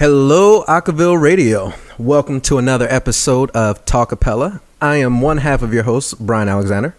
[0.00, 1.74] Hello, Acaville Radio.
[1.98, 4.60] Welcome to another episode of Talkapella.
[4.80, 6.96] I am one half of your host, Brian Alexander.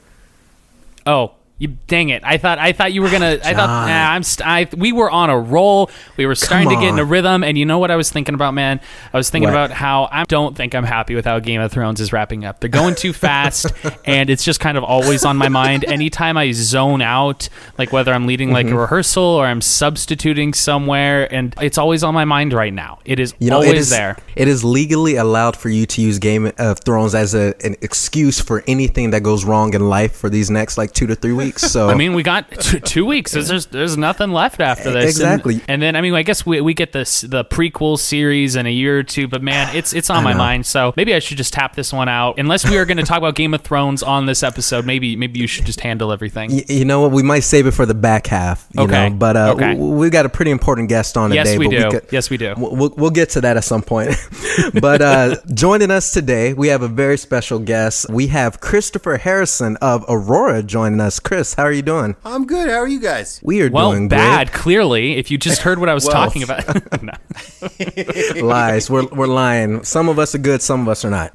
[1.08, 2.24] Oh, you dang it!
[2.25, 3.37] I thought I thought you were gonna.
[3.43, 4.23] I thought nah, I'm.
[4.23, 5.89] St- I, we were on a roll.
[6.17, 8.34] We were starting to get in a rhythm, and you know what I was thinking
[8.36, 8.82] about, man?
[9.14, 9.54] I was thinking What?
[9.66, 12.59] about how I don't think I'm happy with how Game of Thrones is wrapping up.
[12.59, 13.68] They're going too fast,
[14.05, 15.86] and it's just kind of always on my mind.
[15.86, 17.48] Anytime I zone out,
[17.78, 18.54] like whether I'm leading Mm-hmm.
[18.55, 23.00] like a rehearsal or I'm substituting somewhere, and it's always on my mind right now.
[23.05, 24.18] It is You know, always it is there.
[24.36, 28.39] It is legally allowed for you to use Game of Thrones as a, an excuse
[28.41, 31.51] for anything that goes wrong in life for these next like two to three weeks.
[31.60, 33.32] So I mean, we got two, two weeks.
[33.32, 35.02] There's, there's there's nothing left after this.
[35.20, 35.62] And- Exactly.
[35.68, 38.72] And, then I mean, I guess we, we get this the prequel series in a
[38.72, 39.28] year or two.
[39.28, 40.66] But man, it's it's on my mind.
[40.66, 42.40] So maybe I should just tap this one out.
[42.40, 45.40] Unless we are going to talk about Game of Thrones on this episode, maybe maybe
[45.40, 46.52] you should just handle everything.
[46.52, 47.12] Y- you know what?
[47.12, 48.68] We might save it for the back half.
[48.73, 49.09] You Okay.
[49.09, 49.16] Know?
[49.16, 49.73] But uh, Okay.
[49.73, 51.58] w- we've got a pretty important guest on Yes, today.
[51.58, 51.90] we do.
[51.92, 52.54] could- Yes, we do.
[52.58, 54.12] We'll, we'll- we'll get to that at some point.
[54.81, 58.09] but uh, joining us today, we have a very special guest.
[58.09, 61.20] We have Christopher Harrison of Aurora joining us.
[61.20, 62.16] Chris, how are you doing?
[62.23, 62.70] I'm good.
[62.70, 63.39] How are you guys?
[63.44, 64.52] We are Well, doing bad.
[64.52, 66.14] Clearly, if you just heard what I was Well.
[66.14, 66.64] talking about.
[68.42, 68.89] Lies.
[68.89, 69.84] We're, we're lying.
[69.84, 71.31] Some of us are good, some of us are not.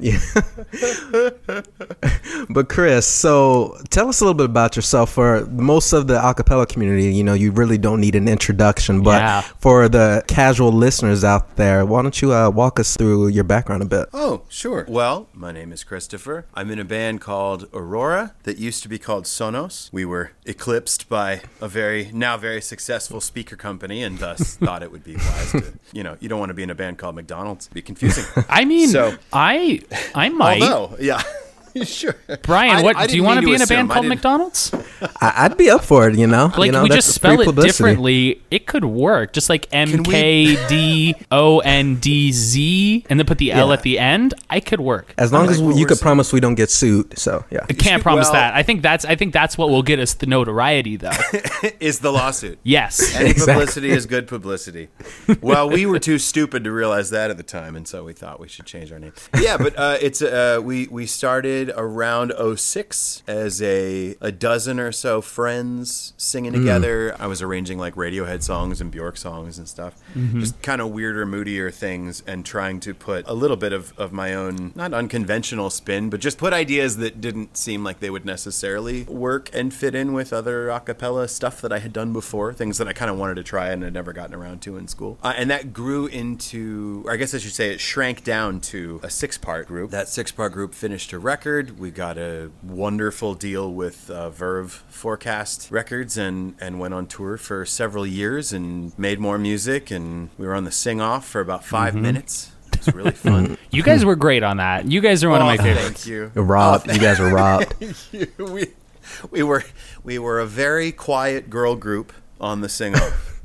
[2.50, 5.10] but Chris, so tell us a little bit about yourself.
[5.12, 9.02] For most of the acapella community, you know, you really don't need an introduction.
[9.02, 9.40] But Yeah.
[9.58, 13.82] for the casual listeners out there, why don't you uh, walk us through your background
[13.82, 14.08] a bit?
[14.12, 14.84] Oh, sure.
[14.88, 16.46] Well, my name is Christopher.
[16.54, 19.92] I'm in a band called Aurora that used to be called Sonos.
[19.96, 24.92] We were eclipsed by a very now very successful speaker company and thus thought it
[24.92, 27.14] would be wise to, you know, you don't want to be in a band called
[27.14, 27.64] McDonald's.
[27.64, 28.24] It'd be confusing.
[28.50, 29.80] I mean, So- I
[30.14, 30.60] I might.
[30.60, 31.22] Although, yeah.
[31.84, 32.14] sure.
[32.42, 34.72] Brian, what I do you want to be in a band called didn't- McDonald's?
[35.20, 36.16] I, I'd be up for it.
[36.16, 39.32] You know, Like you know, we that's just spell it differently, it could work.
[39.32, 43.72] Just like M we- K D O N D Z, and then put the L
[43.72, 44.34] at the end.
[44.50, 45.14] I could work.
[45.18, 46.02] As long I as like what you could saying.
[46.02, 47.18] promise we don't get sued.
[47.18, 47.66] So yeah.
[47.68, 48.54] I can't promise Well- that.
[48.54, 51.10] I think that's I think that's what will get us the notoriety, though.
[51.80, 52.58] Is the lawsuit.
[52.62, 53.14] yes.
[53.16, 53.52] Any Exactly.
[53.54, 54.88] publicity is good publicity.
[55.40, 58.40] Well, we were too stupid to realize that at the time, and so we thought
[58.40, 59.12] we should change our name.
[59.38, 64.92] Yeah, but uh, it's uh, we we started around 06 as a a dozen or
[64.92, 67.14] so friends singing together.
[67.18, 69.94] I was arranging like Radiohead songs and Bjork songs and stuff,
[70.40, 74.12] just kind of weirder, moodier things, and trying to put a little bit of, of
[74.12, 78.24] my own not unconventional spin, but just put ideas that didn't seem like they would
[78.24, 82.52] necessarily work and fit in with other a cappella stuff that I had done before,
[82.52, 84.88] things that I kind of wanted to try and had never gotten around to in
[84.88, 85.18] school.
[85.22, 89.00] Uh, and that grew into, or I guess I should say, it shrank down to
[89.02, 89.90] a six part group.
[89.90, 91.55] That six part group finished a record.
[91.64, 97.36] We got a wonderful deal with uh, Verve Forecast Records and, and went on tour
[97.38, 99.90] for several years and made more music.
[99.90, 102.52] And we were on the sing off for about 5 minutes.
[102.72, 103.56] It was really fun.
[103.70, 104.86] You guys were great on that.
[104.90, 106.04] You guys are one of Oh, my favorites.
[106.04, 106.32] Thank you.
[106.34, 106.90] You're robbed.
[106.90, 107.74] you guys are robbed.
[108.38, 108.68] we,
[109.30, 109.64] we were
[110.02, 113.35] we were a very quiet girl group on the sing off.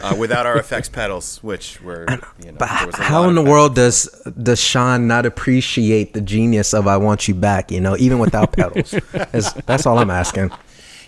[0.00, 2.06] Uh, without our effects pedals, which were,
[2.44, 4.04] you know, But there was a how lot in the world does
[4.40, 7.72] does Shawn not appreciate the genius of "I Want You Back"?
[7.72, 8.94] You know, even without pedals.
[9.12, 10.52] that's, that's all I'm asking.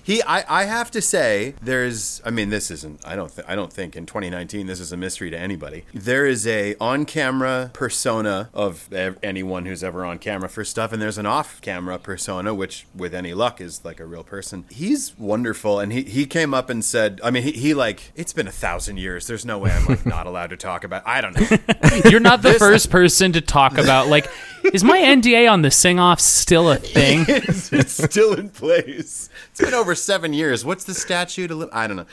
[0.02, 2.20] He, I, I have to say, there's.
[2.24, 3.06] I mean, this isn't.
[3.06, 3.34] I don't.
[3.34, 5.84] Th- I don't think in 2019 this is a mystery to anybody.
[5.94, 11.00] There is a on-camera persona of ev- anyone who's ever on camera for stuff, and
[11.00, 14.64] there's an off-camera persona, which, with any luck, is like a real person.
[14.70, 17.20] He's wonderful, and he he came up and said.
[17.22, 18.12] I mean, he, he like.
[18.14, 19.26] It's been a thousand years.
[19.26, 21.06] There's no way I'm like not allowed to talk about.
[21.06, 21.58] I don't know.
[22.10, 24.28] You're not the first person to talk about like
[24.72, 27.24] is my NDA on the sing off still a thing?
[27.28, 29.28] it's, it's still in place.
[29.50, 30.64] It's been over seven years.
[30.64, 31.50] What's the statute?
[31.50, 32.06] Of li- I don't know.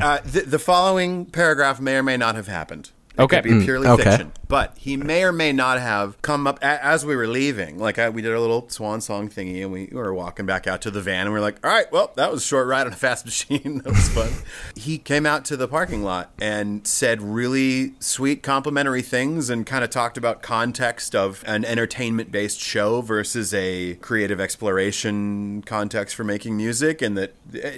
[0.00, 2.90] Uh, the, the following paragraph may or may not have happened.
[3.14, 3.42] It Okay.
[3.42, 4.04] could be purely okay.
[4.04, 7.78] fiction, but he may or may not have come up a, as we were leaving.
[7.78, 10.82] Like I, we did a little swan song thingy, and we were walking back out
[10.82, 12.86] to the van, and we are like, "All right, well, that was a short ride
[12.86, 13.78] on a fast machine.
[13.78, 14.28] that was fun."
[14.76, 19.84] he came out to the parking lot and said really sweet, complimentary things, and kind
[19.84, 26.58] of talked about context of an entertainment-based show versus a creative exploration context for making
[26.58, 27.32] music, and that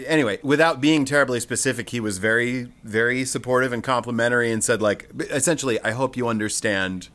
[0.07, 5.09] anyway, without being terribly specific, he was very, very supportive and complimentary, and said like,
[5.31, 6.64] essentially, I hope you understand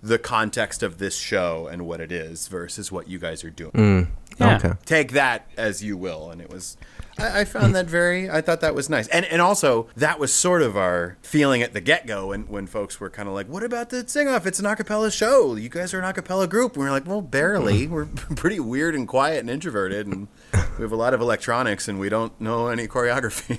[0.02, 3.72] the context of this show and what it is versus what you guys are doing.
[3.72, 4.08] Mm.
[4.40, 4.56] Yeah.
[4.56, 4.74] Okay.
[4.86, 6.30] take that as you will.
[6.32, 6.78] And it was,
[7.18, 9.08] I, I found that very, I thought that was nice.
[9.10, 12.66] And and also that was sort of our feeling at the get go when, when
[12.66, 14.46] folks were kind of like, what about the sing off?
[14.46, 15.56] It's an acapella show.
[15.56, 16.74] You guys are an acapella group.
[16.76, 17.88] And we are like, well, barely.
[17.88, 17.90] Mm.
[17.90, 18.06] We're
[18.36, 20.08] pretty weird and quiet and introverted.
[20.08, 20.30] And
[20.78, 23.58] we have a lot of electronics and we don't know any choreography.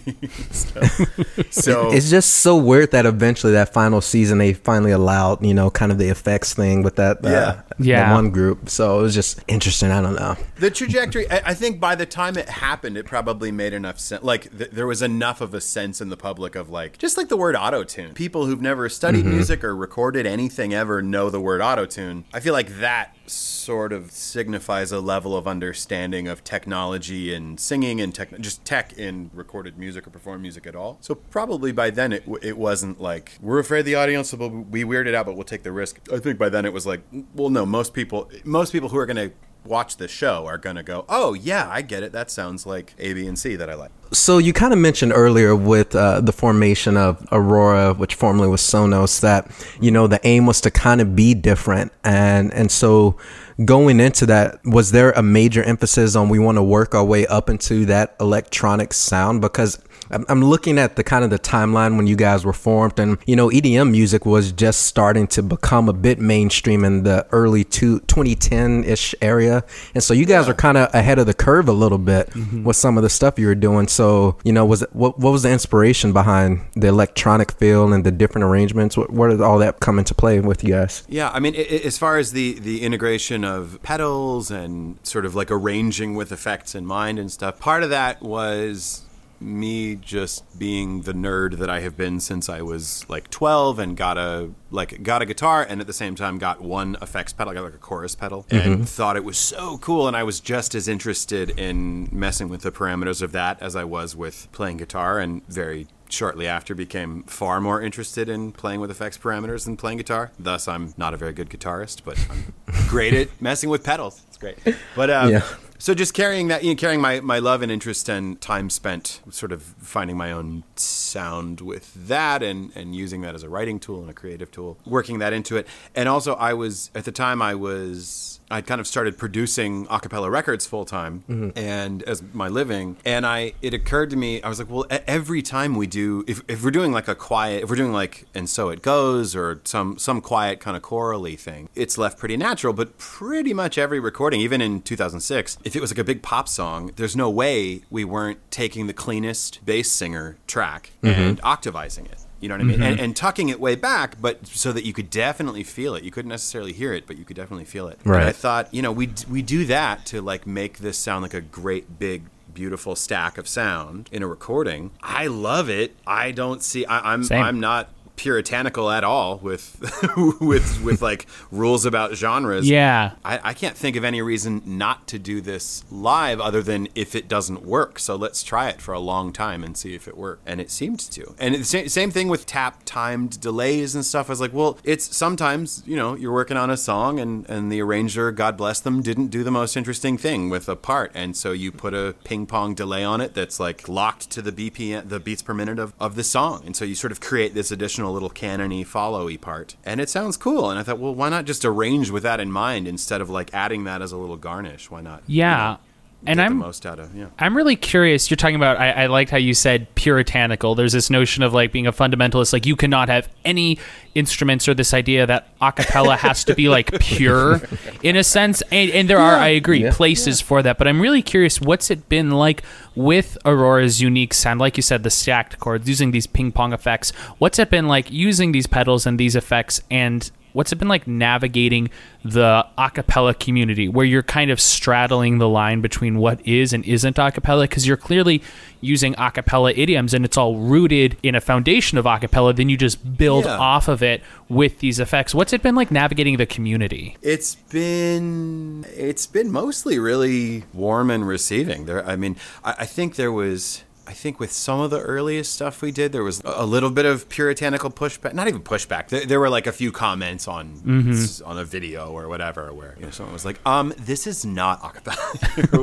[0.52, 5.54] so, so It's just so weird that eventually that final season they finally allowed, you
[5.54, 7.62] know, kind of the effects thing with that, uh, Yeah.
[7.78, 8.12] the Yeah.
[8.14, 8.68] one group.
[8.68, 9.90] So it was just interesting.
[9.90, 10.36] I don't know.
[10.58, 14.22] the trajectory I, I think by the time it happened it probably made enough sense
[14.22, 17.28] like th- there was enough of a sense in the public of like just like
[17.28, 21.60] the word auto-tune people who've never studied music or recorded anything ever know the word
[21.62, 27.60] auto-tune i feel like that sort of signifies a level of understanding of technology and
[27.60, 31.72] singing and tech just tech in recorded music or performed music at all so probably
[31.72, 35.34] by then it, it wasn't like we're afraid the audience will be weirded out but
[35.34, 37.02] we'll take the risk i think by then it was like
[37.34, 39.32] well no most people most people who are going to
[39.64, 42.12] watch the show are going to go, oh, yeah, I get it.
[42.12, 43.90] That sounds like A, B, and C that I like.
[44.12, 48.60] So you kind of mentioned earlier with uh, the formation of Aurora, which formerly was
[48.60, 49.50] Sonos, that
[49.80, 53.16] you know the aim was to kind of be different, and and so
[53.64, 57.26] going into that, was there a major emphasis on we want to work our way
[57.26, 59.40] up into that electronic sound?
[59.40, 59.78] Because
[60.10, 63.18] I'm, I'm looking at the kind of the timeline when you guys were formed, and
[63.26, 67.64] you know, EDM music was just starting to become a bit mainstream in the early
[67.64, 69.64] two, 2010 ish area,
[69.94, 72.64] and so you guys are kind of ahead of the curve a little bit mm-hmm.
[72.64, 73.88] with some of the stuff you were doing.
[73.88, 78.04] So, you know, was it, what what was the inspiration behind the electronic feel and
[78.04, 78.96] the different arrangements?
[78.96, 81.04] What, where did all that come into play with you guys?
[81.08, 85.24] Yeah, I mean, i- i- as far as the the integration of pedals and sort
[85.24, 89.02] of like arranging with effects in mind and stuff, part of that was
[89.40, 93.96] me just being the nerd that I have been since I was like 12 and
[93.96, 97.50] got a like got a guitar and at the same time got one effects pedal,
[97.50, 100.40] I got like a chorus pedal and thought it was so cool and I was
[100.40, 104.76] just as interested in messing with the parameters of that as I was with playing
[104.76, 109.76] guitar and very shortly after became far more interested in playing with effects parameters than
[109.76, 110.32] playing guitar.
[110.38, 112.52] Thus, I'm not a very good guitarist, but I'm
[112.88, 114.22] great at messing with pedals.
[114.28, 114.58] It's great.
[114.96, 115.42] But um, Yeah.
[115.80, 119.20] So just carrying that, you know, carrying my, my love and interest and time spent
[119.30, 123.80] sort of finding my own sound with that and, and using that as a writing
[123.80, 125.66] tool and a creative tool, working that into it.
[125.94, 129.98] And also I was, at the time I was, I'd kind of started producing a
[130.00, 131.56] cappella records full time mm-hmm.
[131.56, 132.98] and as my living.
[133.06, 136.42] And I, it occurred to me, I was like, well, every time we do, if,
[136.46, 139.60] if we're doing like a quiet, if we're doing like, and so it goes or
[139.64, 143.98] some, some quiet kind of chorally thing, it's left pretty natural, but pretty much every
[144.00, 147.82] recording, even in 2006, if it was like a big pop song, there's no way
[147.90, 151.20] we weren't taking the cleanest bass singer track mm-hmm.
[151.20, 152.16] and octavizing it.
[152.40, 152.76] You know what I mean?
[152.78, 152.82] Mm-hmm.
[152.82, 156.02] And, and tucking it way back, but so that you could definitely feel it.
[156.02, 157.98] You couldn't necessarily hear it, but you could definitely feel it.
[158.02, 158.26] And Right.
[158.26, 161.40] I thought, you know, we we do that to like make this sound like a
[161.40, 164.90] great big beautiful stack of sound in a recording.
[165.02, 165.94] I love it.
[166.04, 166.84] I don't see.
[166.84, 167.24] I, I'm.
[167.30, 167.90] I'm not
[168.20, 169.80] puritanical at all with
[170.40, 172.68] with with like rules about genres.
[172.68, 173.12] Yeah.
[173.24, 177.14] I, I can't think of any reason not to do this live other than if
[177.14, 177.98] it doesn't work.
[177.98, 180.42] So let's try it for a long time and see if it works.
[180.44, 181.34] And it seemed to.
[181.38, 184.28] And the same, same thing with tap timed delays and stuff.
[184.28, 187.72] I was like, well, it's sometimes, you know, you're working on a song and, and
[187.72, 191.10] the arranger, God bless them, didn't do the most interesting thing with a part.
[191.14, 194.52] And so you put a ping pong delay on it that's like locked to the
[194.52, 196.64] BPM, the beats per minute of, of the song.
[196.66, 199.76] And so you sort of create this additional little canony followy part.
[199.84, 200.70] And it sounds cool.
[200.70, 203.52] And I thought, well, why not just arrange with that in mind instead of like
[203.54, 204.90] adding that as a little garnish?
[204.90, 205.22] Why not?
[205.26, 205.56] you Yeah.
[205.56, 205.78] know,
[206.26, 207.28] and I'm the most out of yeah.
[207.38, 208.28] I'm really curious.
[208.30, 208.76] You're talking about.
[208.78, 210.74] I, I liked how you said puritanical.
[210.74, 212.52] There's this notion of like being a fundamentalist.
[212.52, 213.78] Like you cannot have any
[214.14, 217.62] instruments, or this idea that a cappella has to be like pure,
[218.02, 218.60] in a sense.
[218.70, 219.92] And, and there are, I agree, Yeah.
[219.94, 220.76] places for that.
[220.76, 221.58] But I'm really curious.
[221.58, 224.60] What's it been like with Aurora's unique sound?
[224.60, 227.10] Like you said, the stacked chords, using these ping pong effects.
[227.38, 231.06] What's it been like using these pedals and these effects and what's it been like
[231.06, 231.88] navigating
[232.24, 237.16] the acapella community where you're kind of straddling the line between what is and isn't
[237.16, 238.42] acapella because you're clearly
[238.82, 243.16] using acapella idioms and it's all rooted in a foundation of acapella then you just
[243.16, 243.56] build Yeah.
[243.58, 248.84] off of it with these effects what's it been like navigating the community It's been
[248.96, 251.86] it's been mostly really warm and receiving.
[251.86, 255.52] There, I mean, I, I think there was I think with some of the earliest
[255.54, 258.34] stuff we did, there was a little bit of puritanical pushback.
[258.34, 259.08] Not even pushback.
[259.08, 261.48] There, there were like a few comments on Mm-hmm.
[261.48, 264.82] on a video or whatever where you know someone was like, "Um, this is not
[264.82, 265.78] acapella,"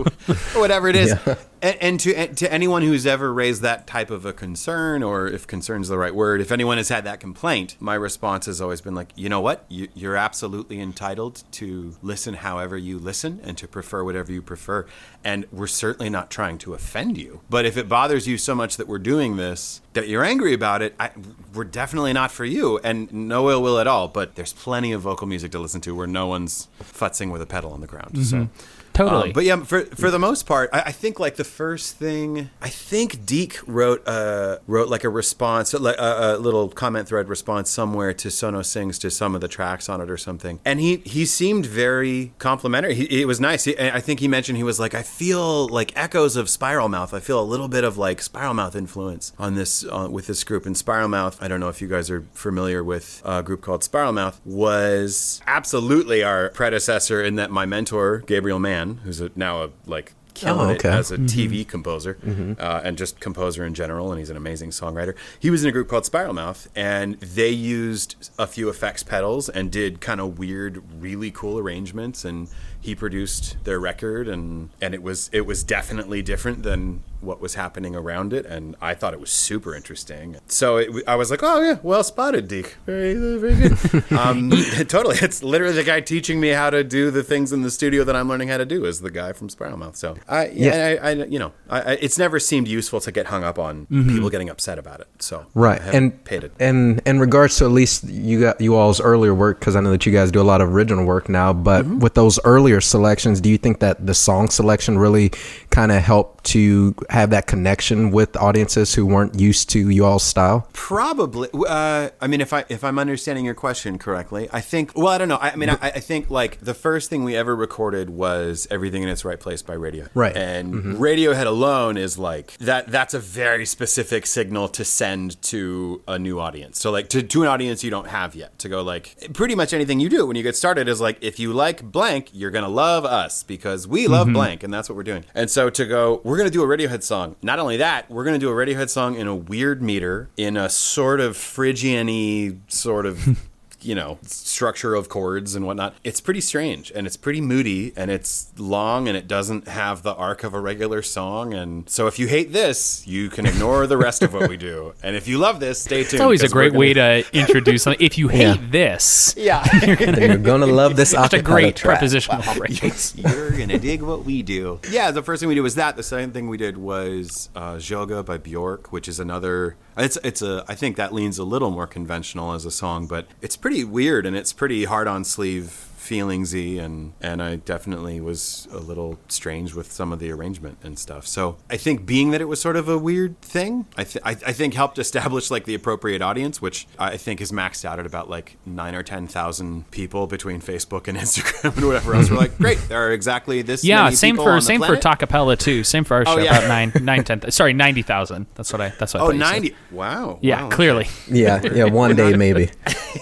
[0.55, 1.09] or whatever it is.
[1.25, 1.35] Yeah.
[1.61, 5.47] And, and to to anyone who's ever raised that type of a concern, or if
[5.47, 8.81] concern is the right word, if anyone has had that complaint, my response has always
[8.81, 13.57] been like, you know what, you, you're absolutely entitled to listen however you listen and
[13.57, 14.85] to prefer whatever you prefer,
[15.23, 17.41] and we're certainly not trying to offend you.
[17.49, 20.81] But if it bothers you so much that we're doing this, that you're angry about
[20.81, 21.11] it, I,
[21.53, 24.07] we're definitely not for you, and no ill will at all.
[24.07, 27.45] But there's plenty of vocal music to listen to where no one's futzing with a
[27.45, 28.25] pedal on the ground.
[28.25, 28.37] So.
[28.37, 28.73] Mm-hmm.
[28.97, 29.29] Totally.
[29.29, 32.49] Um, but yeah, for for the most part, I, I think like the first thing,
[32.61, 37.69] I think Deke wrote uh wrote like a response, a, a little comment thread response
[37.69, 40.97] somewhere to Sono sings to some of the tracks on it or something, and he
[40.97, 42.95] he seemed very complimentary.
[42.95, 43.65] He, it was nice.
[43.65, 47.13] He, I think he mentioned he was like, I feel like echoes of Spiralmouth.
[47.13, 50.65] I feel a little bit of like Spiralmouth influence on this uh, with this group.
[50.65, 54.39] And Spiralmouth, I don't know if you guys are familiar with a group called Spiralmouth,
[54.43, 60.13] was absolutely our predecessor in that my mentor Gabriel Mann, who's a, now a like
[60.33, 62.17] killing Oh, it as a TV composer
[62.59, 65.15] uh, and just composer in general, and he's an amazing songwriter.
[65.39, 69.71] He was in a group called Spiralmouth, and they used a few effects pedals and
[69.71, 72.23] did kind of weird, really cool arrangements.
[72.23, 77.41] And he produced their record, and and it was it was definitely different than what
[77.41, 80.37] was happening around it, and I thought it was super interesting.
[80.47, 84.11] So it, I was like, oh yeah, well spotted, Deke, very very good.
[84.17, 84.49] um,
[84.87, 88.03] totally, it's literally the guy teaching me how to do the things in the studio
[88.03, 89.95] that I'm learning how to do is the guy from Spiralmouth.
[89.95, 93.27] So I yeah, I, I you know, I, I, it's never seemed useful to get
[93.27, 95.07] hung up on people getting upset about it.
[95.19, 96.51] So Right, I and paid it.
[96.59, 99.91] and in regards to at least you got you all's earlier work, because I know
[99.91, 101.53] that you guys do a lot of original work now.
[101.53, 101.99] But Mm-hmm.
[101.99, 105.31] with those earlier selections, do you think that the song selection really
[105.69, 110.23] kind of helped to have that connection with audiences who weren't used to you all's
[110.23, 110.67] style?
[110.73, 111.49] Probably.
[111.53, 114.91] Uh, I mean, if I if I'm understanding your question correctly, I think.
[114.95, 115.37] Well, I don't know.
[115.37, 119.03] I, I mean, I, I think like the first thing we ever recorded was "Everything
[119.03, 120.07] in Its Right Place" by Radio.
[120.13, 120.35] Right.
[120.35, 122.87] And Radiohead alone is like that.
[122.87, 126.79] That's a very specific signal to send to a new audience.
[126.79, 128.57] So like to to an audience you don't have yet.
[128.59, 131.39] To go like pretty much anything you do when you get started is like if
[131.39, 135.03] you like blank, you're gonna love us because we love blank, and that's what we're
[135.03, 135.25] doing.
[135.33, 137.35] And so to go, we're gonna do a Radiohead song.
[137.41, 140.69] Not only that, we're gonna do a Radiohead song in a weird meter, in a
[140.69, 143.39] sort of Phrygian-y sort of.
[143.87, 145.95] you know, structure of chords and whatnot.
[146.03, 150.13] It's pretty strange and it's pretty moody and it's long and it doesn't have the
[150.13, 151.53] arc of a regular song.
[151.53, 154.93] And so if you hate this, you can ignore the rest of what we do.
[155.01, 156.13] And if you love this, stay tuned.
[156.15, 158.05] it's always a great way gonna- to introduce something.
[158.05, 158.57] If you hate Yeah.
[158.69, 159.65] this, Yeah.
[159.85, 161.99] You're gonna love this it's a great track.
[161.99, 163.13] prepositional phrase.
[163.15, 164.79] You're gonna dig what we do.
[164.89, 165.95] Yeah, the first thing we did was that.
[165.95, 169.77] The second thing we did was uh, Joga by Bjork, which is another.
[169.97, 170.63] It's it's a.
[170.67, 174.25] I think that leans a little more conventional as a song, but it's pretty weird
[174.25, 179.73] and it's pretty hard on sleeve feelingsy and and I definitely was a little strange
[179.73, 181.27] with some of the arrangement and stuff.
[181.27, 184.31] So I think being that it was sort of a weird thing, I, th- I,
[184.31, 188.05] I think helped establish like the appropriate audience, which I think is maxed out at
[188.05, 192.29] about like nine or ten thousand people between Facebook and Instagram and whatever else.
[192.31, 193.83] We're like, great, there are exactly this.
[193.83, 195.03] Yeah, many same people for same for planet.
[195.29, 195.83] Talkapella too.
[195.83, 196.41] Same for our Oh, show.
[196.41, 196.57] yeah.
[196.59, 197.51] About nine nine ten.
[197.51, 198.45] Sorry, ninety thousand.
[198.55, 198.89] That's what I.
[198.97, 199.23] That's what.
[199.23, 199.39] I Oh, said.
[199.39, 199.75] 90.
[199.91, 200.39] Wow.
[200.41, 200.69] Yeah, wow.
[200.69, 201.07] clearly.
[201.27, 202.69] Yeah, yeah, one day maybe.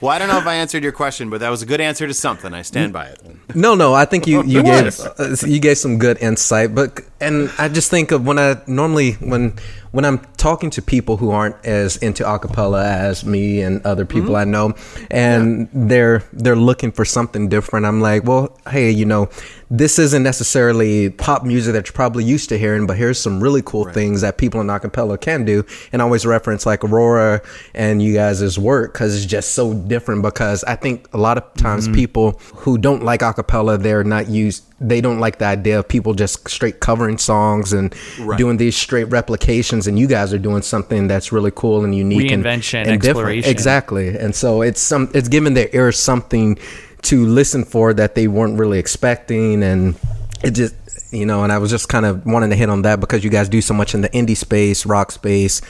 [0.00, 2.06] Well, I don't know if I answered your question, but that was a good answer
[2.06, 2.52] to something.
[2.52, 3.20] I stand by it.
[3.54, 7.50] No, no, I think you you gave uh, you gave some good insight, but and
[7.58, 9.54] I just think of when I normally when
[9.92, 14.34] when I'm talking to people who aren't as into acapella as me and other people
[14.34, 14.36] Mm-hmm.
[14.36, 14.66] I know,
[15.10, 17.86] and they're they're looking for something different.
[17.86, 19.28] I'm like, well, hey, you know,
[19.70, 23.62] this isn't necessarily pop music that you're probably used to hearing, but here's some really
[23.62, 25.64] cool things that people in acapella can do.
[25.92, 27.40] And I always reference like Aurora
[27.74, 30.22] and you guys' work because it's just so different.
[30.22, 31.94] Because I think a lot of times Mm-hmm.
[31.94, 32.26] people
[32.62, 34.64] who don't like acapella, they're not used.
[34.80, 38.36] They don't like the idea of people just straight covering songs and Right.
[38.36, 39.86] doing these straight replications.
[39.86, 43.04] And you guys are doing something that's really cool and unique and, Reinvention, and different.
[43.06, 43.50] exploration.
[43.50, 44.08] Exactly.
[44.18, 45.10] And so it's some.
[45.14, 46.58] It's giving their ears something
[47.02, 49.94] to listen for that they weren't really expecting, and
[50.42, 50.74] it just
[51.12, 51.44] you know.
[51.44, 53.60] And I was just kind of wanting to hit on that because you guys do
[53.60, 55.60] so much in the indie space, rock space,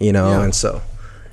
[0.00, 0.42] you know, Yeah.
[0.44, 0.80] and so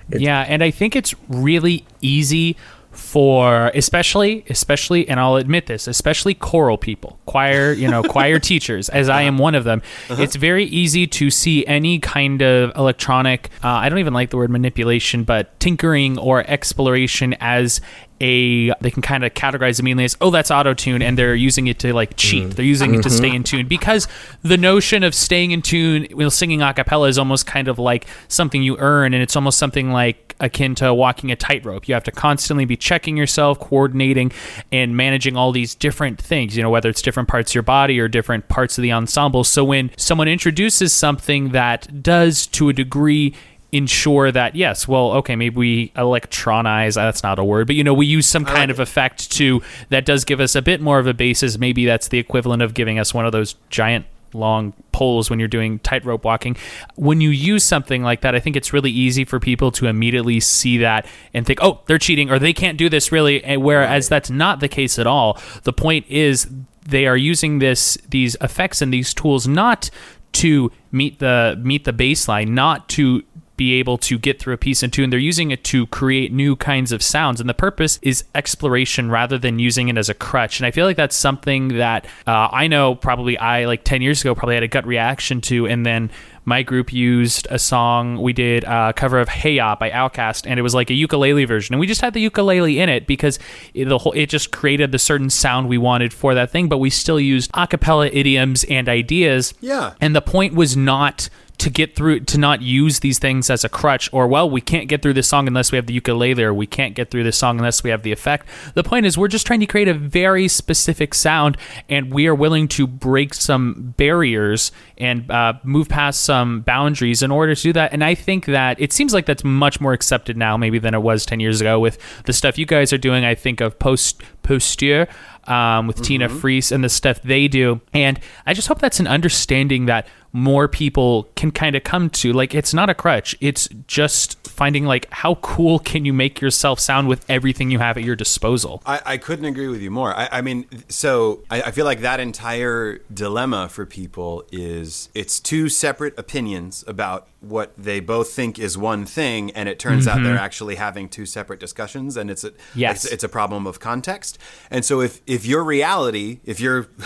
[0.10, 2.58] yeah, and I think it's really easy
[2.92, 8.90] for especially especially and I'll admit this especially choral people choir you know choir teachers
[8.90, 9.82] as I am one of them.
[10.10, 10.22] Uh-huh.
[10.22, 14.38] It's very easy to see any kind of electronic uh, I don't even like the
[14.38, 17.82] word manipulation but tinkering or exploration as
[18.22, 21.68] a they can kind of categorize immediately as oh that's auto tune and they're using
[21.68, 22.44] it to like cheat.
[22.44, 22.52] Mm-hmm.
[22.52, 23.36] They're using it to stay mm-hmm.
[23.38, 24.08] in tune because
[24.44, 28.06] the notion of staying in tune while singing a cappella is almost kind of like
[28.28, 31.88] something you earn and it's almost something like akin to walking a tightrope.
[31.88, 34.32] You have to constantly be checking yourself coordinating
[34.72, 38.00] and managing all these different things you know whether it's different parts of your body
[38.00, 39.44] or different parts of the ensemble.
[39.44, 43.34] So when someone introduces something that does to a degree
[43.74, 47.94] ensure that yes well okay maybe we electronize that's not a word but you know
[47.94, 51.08] we use some kind of effect to that does give us a bit more of
[51.08, 51.58] a basis.
[51.58, 55.48] Maybe that's the equivalent of giving us one of those giant long poles when you're
[55.48, 56.58] doing tightrope walking.
[56.96, 60.40] When you use something like that i think it's really easy for people to immediately
[60.40, 64.10] see that and think oh they're cheating or they can't do this really and whereas
[64.10, 65.40] that's not the case at all.
[65.64, 66.50] The point is
[66.88, 69.90] they are using this these effects and these tools not
[70.34, 73.24] to meet the meet the baseline not to
[73.62, 75.12] be able to get through a piece in tune.
[75.12, 79.38] They're using it to create new kinds of sounds, and the purpose is exploration rather
[79.38, 80.60] than using it as a crutch.
[80.60, 84.22] And I feel like that's something that uh, I know probably I like ten years
[84.22, 86.10] ago probably had a gut reaction to, and then
[86.44, 90.60] my group used a song we did a cover of Hey Ya by Outkast, and
[90.60, 93.38] it was like a ukulele version, and we just had the ukulele in it because
[93.75, 96.80] it, the whole it just created the certain sound we wanted for that thing, but
[96.80, 99.53] we still used a cappella idioms and ideas.
[99.62, 99.94] Yeah.
[100.01, 101.30] and the point was not
[101.62, 104.88] to get through to not use these things as a crutch or well we can't
[104.88, 107.38] get through this song unless we have the ukulele or we can't get through this
[107.38, 108.48] song unless we have the effect.
[108.74, 112.34] The point is we're just trying to create a very specific sound and we are
[112.34, 117.74] willing to break some barriers and uh, move past some boundaries in order to do
[117.74, 117.94] that.
[117.94, 121.03] And i think that it seems like that's much more accepted now maybe than it
[121.03, 123.24] was 10 years ago with the stuff you guys are doing.
[123.24, 125.08] I think of post Postyr
[125.48, 127.82] um, with Tina Fries and the stuff they do.
[127.94, 132.32] And I just hope that's an understanding that more people can kind of come to.
[132.32, 136.80] Like, it's not a crutch, it's just finding, like, how cool can you make yourself
[136.80, 138.82] sound with everything you have at your disposal?
[138.86, 140.16] I, I couldn't agree with you more.
[140.16, 145.40] I, I mean, so I, I feel like that entire dilemma for people is it's
[145.40, 150.22] two separate opinions about what they both think is one thing, and it turns out
[150.24, 153.04] they're actually having two separate discussions, and it's a Yes.
[153.04, 154.31] it's, it's a problem of context.
[154.70, 156.88] And so if if your reality, if your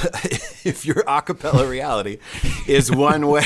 [0.63, 2.19] if your acapella reality
[2.67, 3.43] is one where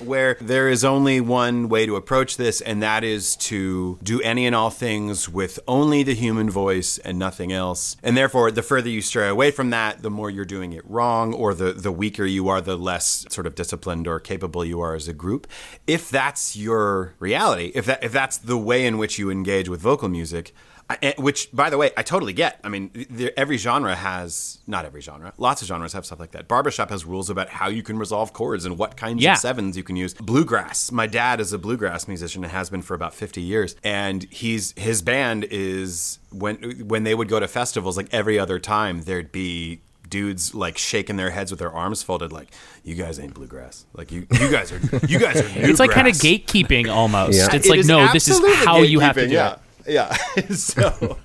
[0.00, 4.46] where there is only one way to approach this, and that is to do any
[4.46, 7.96] and all things with only the human voice and nothing else.
[8.02, 11.32] And therefore, the further you stray away from that, the more you're doing it wrong,
[11.34, 14.94] or the the weaker you are, the less sort of disciplined or capable you are
[14.94, 15.46] as a group.
[15.86, 19.80] If that's your reality, if that if that's the way in which you engage with
[19.80, 20.54] vocal music.
[20.90, 22.58] I, eh, which, by the way, I totally get.
[22.64, 25.32] I mean, there, every genre has not every genre.
[25.38, 26.48] Lots of genres have stuff like that.
[26.48, 29.34] Barbershop has rules about how you can resolve chords and what kinds Yeah.
[29.34, 30.14] of sevens you can use.
[30.14, 30.90] Bluegrass.
[30.90, 34.74] My dad is a bluegrass musician and has been for about fifty years, and he's
[34.76, 36.56] his band is when
[36.88, 41.16] when they would go to festivals, like every other time, there'd be dudes like shaking
[41.16, 42.48] their heads with their arms folded, like
[42.82, 43.86] you guys ain't bluegrass.
[43.94, 45.46] Like you, you guys are, you guys are.
[45.70, 47.38] It's like kind of gatekeeping almost.
[47.38, 47.48] Yeah.
[47.52, 49.52] It's It like, no, this is absolutely how you have to do yeah.
[49.52, 49.58] it.
[49.86, 50.12] Yeah.
[50.50, 51.18] so,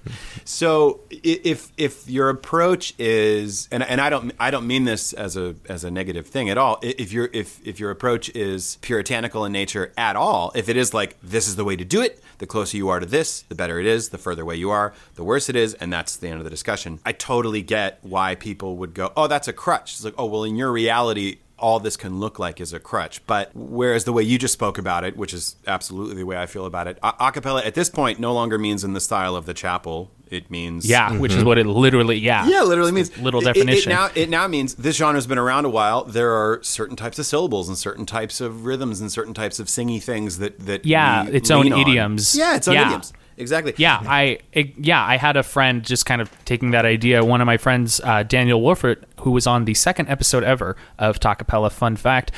[0.43, 5.37] so if if your approach is, and and I don't I don't mean this as
[5.37, 6.79] a as a negative thing at all.
[6.81, 10.93] If your if if your approach is puritanical in nature at all, if it is
[10.93, 13.55] like this is the way to do it, the closer you are to this, the
[13.55, 14.09] better it is.
[14.09, 16.49] The further away you are, the worse it is, and that's the end of the
[16.49, 16.99] discussion.
[17.05, 19.93] I totally get why people would go, oh, that's a crutch.
[19.93, 23.25] It's like, oh, well, in your reality all this can look like is a crutch.
[23.27, 26.45] But whereas the way you just spoke about it, which is absolutely the way I
[26.45, 29.45] feel about it, a- acapella at this point no longer means in the style of
[29.45, 30.11] the chapel.
[30.29, 31.19] It means Yeah, mm-hmm.
[31.19, 32.47] which is what it literally, yeah.
[32.47, 33.91] yeah, literally means little it- it- definition.
[33.91, 36.03] It, now, it now means this genre's been around a while.
[36.03, 39.67] There are certain types of syllables and certain types of rhythms and certain types of
[39.67, 41.79] singy things that that Yeah, we its own on.
[41.79, 42.35] idioms.
[42.35, 42.85] Yeah, its own Yeah.
[42.87, 43.13] idioms.
[43.38, 43.74] Exactly.
[43.78, 47.24] Yeah, I it, yeah I had a friend just kind of taking that idea.
[47.24, 51.19] One of my friends, uh, Daniel Wolfert, who was on the second episode ever of
[51.19, 51.71] Talkapella.
[51.71, 52.32] Fun fact: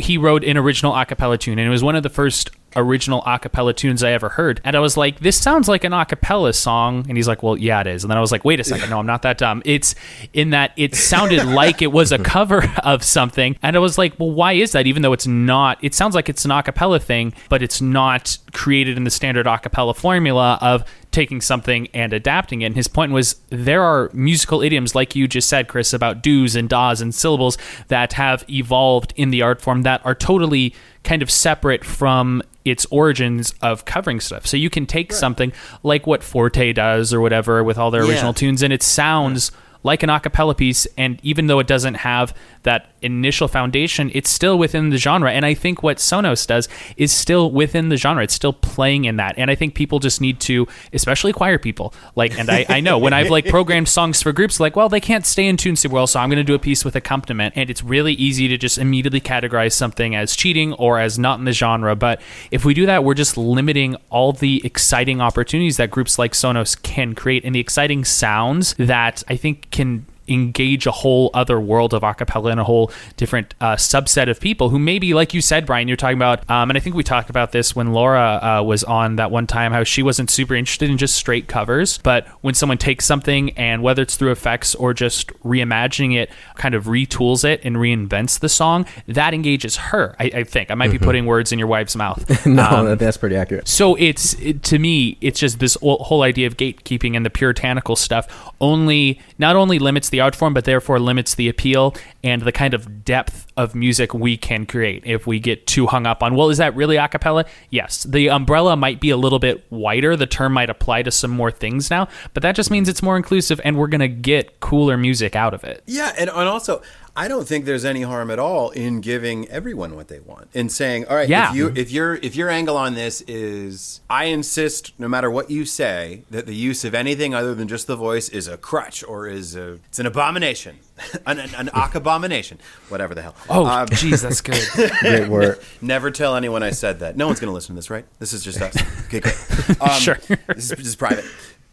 [0.00, 3.22] he wrote an original a cappella tune, and it was one of the first original
[3.26, 4.60] a cappella tunes I ever heard.
[4.64, 7.56] And I was like, "This sounds like an a cappella song," and he's like, "Well,
[7.56, 9.38] yeah, it is." And then I was like, "Wait a second, no, I'm not that
[9.38, 9.94] dumb." It's
[10.32, 14.18] in that it sounded like it was a cover of something, and I was like,
[14.18, 17.00] "Well, why is that?" Even though it's not, it sounds like it's an a cappella
[17.00, 22.12] thing, but it's not created in the standard a cappella formula of taking something and
[22.12, 22.66] adapting it.
[22.66, 26.54] And his point was there are musical idioms, like you just said, Chris, about do's
[26.54, 30.74] and da's and syllables that have evolved in the art form that are totally
[31.04, 34.46] kind of separate from its origins of covering stuff.
[34.46, 38.10] So you can take something like what Forte does or whatever with all their Yeah.
[38.10, 39.50] original tunes, and it sounds
[39.82, 40.86] like an a cappella piece.
[40.96, 45.32] And even though it doesn't have that initial foundation, it's still within the genre.
[45.32, 48.22] And I think what Sonos does is still within the genre.
[48.22, 49.34] It's still playing in that.
[49.38, 52.98] And I think people just need to, especially choir people, like, and I, I know
[52.98, 55.94] when I've like programmed songs for groups, like, well, they can't stay in tune super
[55.94, 57.54] well, so I'm going to do a piece with accompaniment.
[57.56, 61.44] And it's really easy to just immediately categorize something as cheating or as not in
[61.44, 61.96] the genre.
[61.96, 66.32] But if we do that, we're just limiting all the exciting opportunities that groups like
[66.32, 71.60] Sonos can create and the exciting sounds that I think can engage a whole other
[71.60, 75.40] world of acapella and a whole different uh, subset of people who maybe, like you
[75.40, 78.38] said, Brian, you're talking about, um, and I think we talked about this when Laura
[78.60, 81.98] uh, was on that one time, how she wasn't super interested in just straight covers,
[81.98, 86.74] but when someone takes something and whether it's through effects or just reimagining it, kind
[86.74, 90.14] of retools it and reinvents the song, that engages her.
[90.18, 92.46] I, I think I might be putting words in your wife's mouth.
[92.46, 93.66] no, Um, that's pretty accurate.
[93.68, 97.30] so it's it, to me, it's just this whole whole idea of gatekeeping and the
[97.30, 98.26] puritanical stuff
[98.60, 102.74] only not only limits the art form, but therefore limits the appeal and the kind
[102.74, 105.02] of depth of music we can create.
[105.04, 107.44] If we get too hung up on, well, is that really a cappella?
[107.70, 110.16] Yes, the umbrella might be a little bit wider.
[110.16, 113.16] The term might apply to some more things now, but that just means it's more
[113.16, 115.82] inclusive, and we're gonna get cooler music out of it.
[115.86, 116.82] Yeah, and, and also,
[117.16, 120.48] I don't think there's any harm at all in giving everyone what they want.
[120.54, 121.50] In saying, all right, Yeah.
[121.50, 125.50] if you if your if your angle on this is, I insist, no matter what
[125.50, 129.02] you say, that the use of anything other than just the voice is a crutch
[129.04, 130.78] or is a it's an abomination,
[131.26, 133.34] an an, an abomination, whatever the hell.
[133.48, 134.62] Oh, Um, jeez, that's good.
[135.00, 135.58] Great word.
[135.80, 137.16] Never tell anyone I said that.
[137.16, 138.04] No one's going to listen to this, right?
[138.18, 138.76] This is just us.
[139.06, 139.36] Okay, great.
[139.80, 140.18] Um, Sure.
[140.54, 141.24] This is, this is private.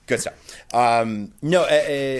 [0.08, 0.34] Good stuff.
[0.74, 2.20] Um, no, uh, uh,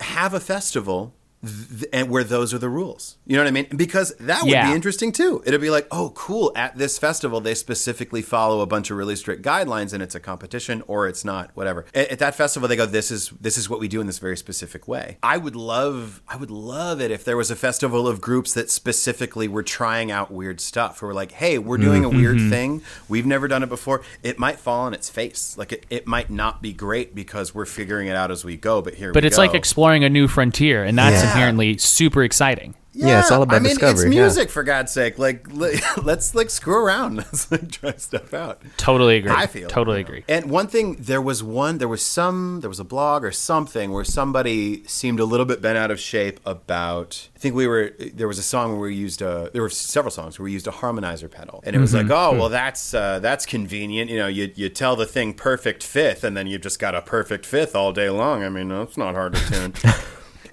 [0.00, 1.14] have a festival.
[1.44, 3.66] Th- and where those are the rules, you know what I mean?
[3.76, 4.68] Because that would Yeah.
[4.68, 5.42] be interesting too.
[5.44, 6.52] It'd be like, oh, cool.
[6.56, 10.20] At this festival, they specifically follow a bunch of really strict guidelines, and it's a
[10.20, 11.84] competition, or it's not, whatever.
[11.94, 14.18] At, at that festival, they go, this is this is what we do in this
[14.18, 15.18] very specific way.
[15.22, 18.70] I would love, I would love it if there was a festival of groups that
[18.70, 21.00] specifically were trying out weird stuff.
[21.00, 22.50] Who were like, hey, we're doing a weird mm-hmm.
[22.50, 22.82] thing.
[23.08, 24.02] We've never done it before.
[24.22, 25.56] It might fall on its face.
[25.58, 28.80] Like it, it might not be great because we're figuring it out as we go.
[28.82, 29.42] But here, But it's go.
[29.42, 31.33] like exploring a new frontier, and that's Yeah.
[31.34, 32.74] Inherently super exciting.
[32.96, 34.20] Yeah, it's all about I mean, discovery, It's yeah.
[34.20, 35.18] music for God's sake.
[35.18, 35.48] Like,
[36.04, 37.16] let's like screw around.
[37.34, 38.62] Let's like try stuff out.
[38.76, 39.32] Totally agree.
[39.32, 40.08] I feel totally you know.
[40.10, 40.24] agree.
[40.28, 43.90] And one thing, there was one, there was some, there was a blog or something
[43.90, 47.28] where somebody seemed a little bit bent out of shape about.
[47.34, 49.50] I think we were there was a song where we used a.
[49.52, 52.08] There were several songs where we used a harmonizer pedal, and it was Mm-hmm.
[52.08, 54.08] like, oh well, that's uh, that's convenient.
[54.08, 57.02] You know, you you tell the thing perfect fifth, and then you just got a
[57.02, 58.44] perfect fifth all day long.
[58.44, 59.74] I mean, that's not hard to tune.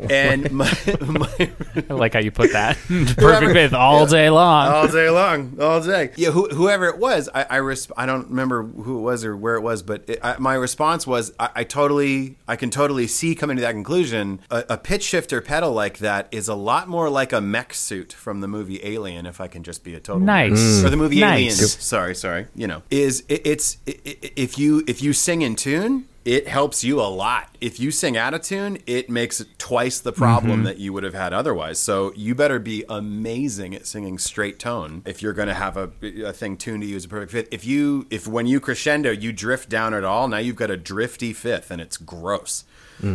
[0.09, 0.71] and my,
[1.05, 1.49] my
[1.89, 2.77] I like how you put that.
[3.17, 4.67] Perfect fifth all day long.
[4.67, 6.11] all day long, all day.
[6.15, 9.35] Yeah, who, whoever it was, I I, resp- I don't remember who it was or
[9.35, 13.07] where it was, but it, I, my response was, I, I totally, I can totally
[13.07, 14.39] see coming to that conclusion.
[14.49, 18.13] A, a pitch shifter pedal like that is a lot more like a mech suit
[18.13, 20.51] from the movie Alien, if I can just be a total Nice.
[20.59, 20.85] nerd.
[20.85, 21.33] or the movie Nice.
[21.59, 21.83] Aliens.
[21.83, 22.47] Sorry, sorry.
[22.55, 26.05] You know, is it, it's i i if you if you sing in tune.
[26.23, 27.57] It helps you a lot.
[27.60, 31.03] If you sing out of tune, it makes it twice the problem that you would
[31.03, 31.79] have had otherwise.
[31.79, 35.89] So you better be amazing at singing straight tone if you're going to have a,
[36.25, 37.47] a thing tuned to you as a perfect fifth.
[37.51, 40.77] If you if when you crescendo you drift down at all, now you've got a
[40.77, 42.65] drifty fifth and it's gross.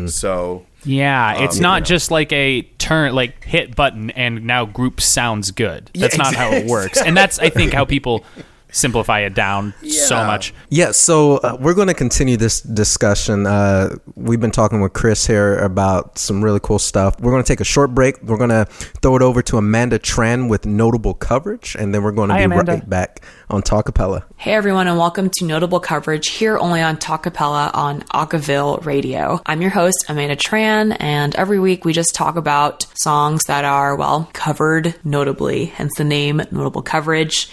[0.08, 1.84] So Yeah, it's Um, not you know.
[1.84, 5.92] just like a turn, like hit button, and now group sounds good.
[5.94, 8.24] Yeah, That's not how it works, and that's I think how people
[8.70, 10.52] simplify it down so much.
[10.68, 13.46] Yeah, so uh, we're going to continue this discussion.
[13.46, 17.18] Uh, we've been talking with Chris here about some really cool stuff.
[17.20, 18.22] We're going to take a short break.
[18.22, 18.66] We're going to
[19.00, 22.40] throw it over to Amanda Tran with notable coverage, and then we're going to Hi,
[22.40, 22.72] be Amanda.
[22.72, 24.24] right back on Talkapella.
[24.36, 29.40] Hey everyone, and welcome to Notable Coverage here only on Talkapella on Acaville Radio.
[29.46, 33.96] I'm your host, Amanda Tran, and every week we just talk about songs that are,
[33.96, 37.48] well, covered notably, hence the name Notable Coverage.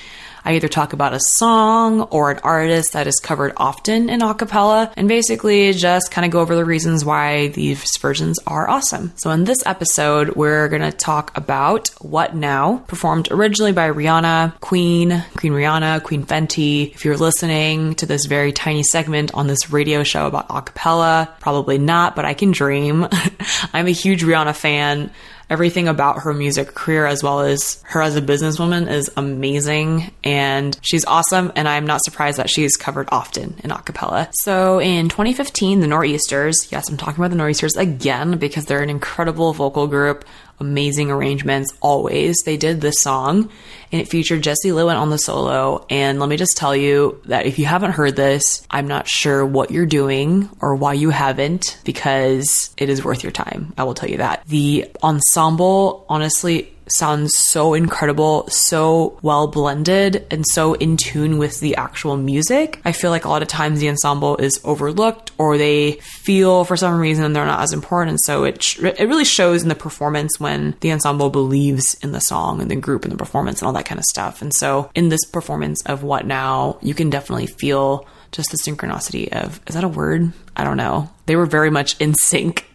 [0.46, 4.92] I either talk about a song or an artist that is covered often in acapella
[4.98, 9.14] and basically just kind of go over the reasons why these versions are awesome.
[9.16, 14.60] So in this episode, we're going to talk about What Now, performed originally by Rihanna,
[14.60, 16.94] Queen, Queen Rihanna, Queen Fenty.
[16.94, 21.78] If you're listening to this very tiny segment on this radio show about acapella, probably
[21.78, 23.08] not, but I can dream.
[23.74, 25.12] I'm a huge Rihanna fan.
[25.50, 30.78] Everything about her music career as well as her as a businesswoman is amazing and
[30.82, 34.30] she's awesome and I'm not surprised that she's covered often in acapella.
[34.42, 38.90] So in 2015, the Nor'easters, yes, I'm talking about the Nor'easters again because they're an
[38.90, 40.26] incredible vocal group
[40.60, 42.38] amazing arrangements always.
[42.46, 43.50] They did this song
[43.92, 45.86] and it featured Jesse Litwin on the solo.
[45.90, 49.46] And let me just tell you that if you haven't heard this, I'm not sure
[49.46, 53.74] what you're doing or why you haven't because it is worth your time.
[53.78, 54.44] I will tell you that.
[54.48, 61.76] The ensemble, honestly, sounds so incredible, so well blended, and so in tune with the
[61.76, 62.80] actual music.
[62.86, 65.94] I feel like a lot of times the ensemble is overlooked or they
[66.24, 68.22] feel for some reason they're not as important.
[68.24, 72.22] So it, sh- it really shows in the performance when the ensemble believes in the
[72.22, 74.42] song and the group and the performance and all that kind of stuff.
[74.42, 79.30] And so in this performance of What Now, you can definitely feel just the synchronicity
[79.32, 80.34] of, is that a word?
[80.56, 81.10] I don't know.
[81.26, 82.68] They were very much in sync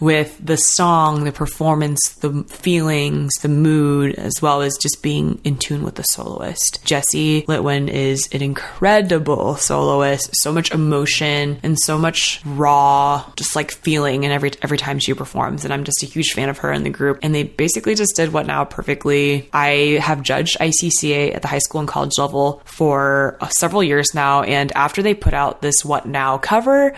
[0.00, 5.56] with the song, the performance, the feelings, the mood, as well as just being in
[5.56, 6.84] tune with the soloist.
[6.84, 13.70] Jesse Litwin is an incredible soloist, so much emotion and so much raw, just like
[13.70, 15.64] feeling and every every time she performs.
[15.64, 17.18] And I'm just a huge fan of her and the group.
[17.22, 19.48] And they basically just did what now perfectly.
[19.52, 24.14] I have judged ICCA at the high school and college level for uh, several years
[24.14, 26.94] now, and after they put out this What Now cover,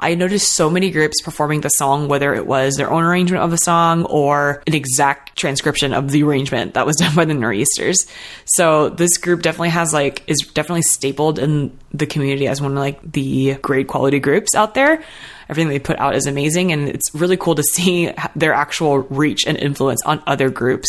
[0.00, 3.50] I noticed so many groups performing the song, whether it was their own arrangement of
[3.50, 8.06] the song or an exact transcription of the arrangement that was done by the Nor'easters.
[8.44, 12.78] So this group definitely has like is definitely stapled in the community as one of
[12.78, 15.02] like the great quality groups out there.
[15.48, 19.46] Everything they put out is amazing, and it's really cool to see their actual reach
[19.46, 20.88] and influence on other groups.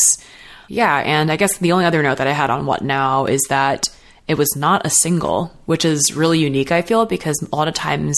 [0.67, 3.41] Yeah, and I guess the only other note that I had on What Now is
[3.49, 3.89] that
[4.29, 7.73] it was not a single, which is really unique, I feel, because a lot of
[7.73, 8.15] times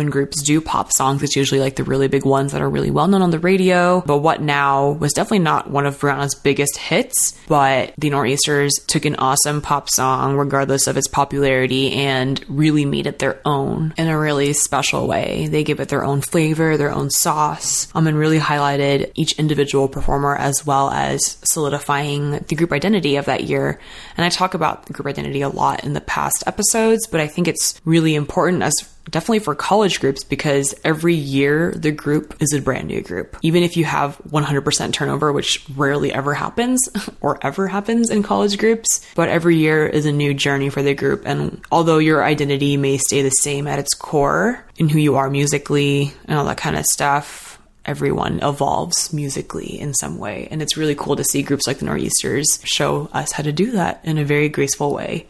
[0.00, 2.90] when groups do pop songs, it's usually like the really big ones that are really
[2.90, 4.02] well known on the radio.
[4.06, 9.04] But What Now was definitely not one of Rihanna's biggest hits, but the Nor'easters took
[9.04, 14.08] an awesome pop song, regardless of its popularity, and really made it their own in
[14.08, 15.48] a really special way.
[15.48, 19.86] They gave it their own flavor, their own sauce, um, and really highlighted each individual
[19.86, 23.78] performer as well as solidifying the group identity of that year.
[24.16, 27.48] And I talk about group identity a lot in the past episodes, but I think
[27.48, 28.72] it's really important as
[29.08, 33.36] definitely for college groups because every year the group is a brand new group.
[33.42, 36.80] Even if you have 100% turnover, which rarely ever happens
[37.20, 40.94] or ever happens in college groups, but every year is a new journey for the
[40.94, 41.22] group.
[41.26, 45.30] And although your identity may stay the same at its core in who you are
[45.30, 50.48] musically and all that kind of stuff, everyone evolves musically in some way.
[50.50, 53.72] And it's really cool to see groups like the Nor'easters show us how to do
[53.72, 55.26] that in a very graceful way.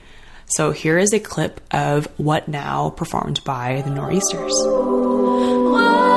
[0.50, 6.09] So here is a clip of What Now performed by the Nor'easters.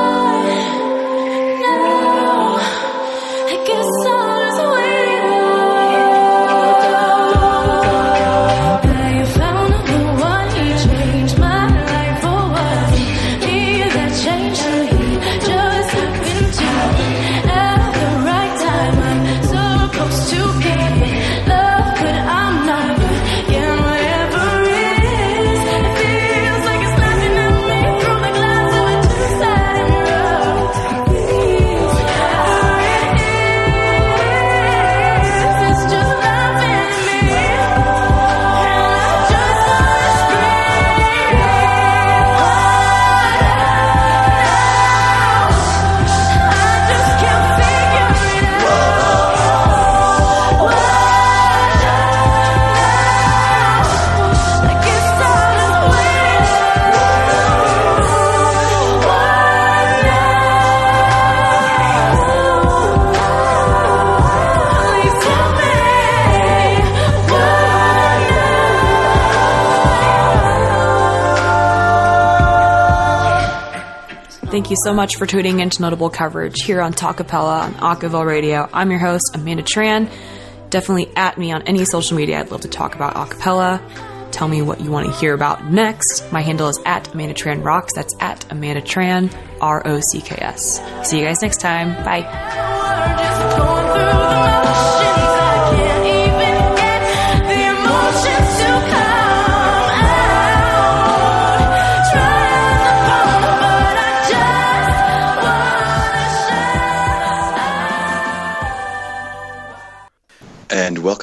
[74.64, 78.66] Thank you so much for tuning into Notable Coverage here on Talkapella on Acapella Radio.
[78.72, 80.10] I'm your host, Amanda Tran.
[80.70, 82.40] Definitely at me on any social media.
[82.40, 83.82] I'd love to talk about acapella.
[84.32, 86.32] Tell me what you want to hear about next.
[86.32, 87.92] My handle is at Amanda Tran Rocks.
[87.92, 90.80] That's at Amanda Tran, R O C K S.
[91.06, 92.02] See you guys next time.
[92.02, 93.73] Bye.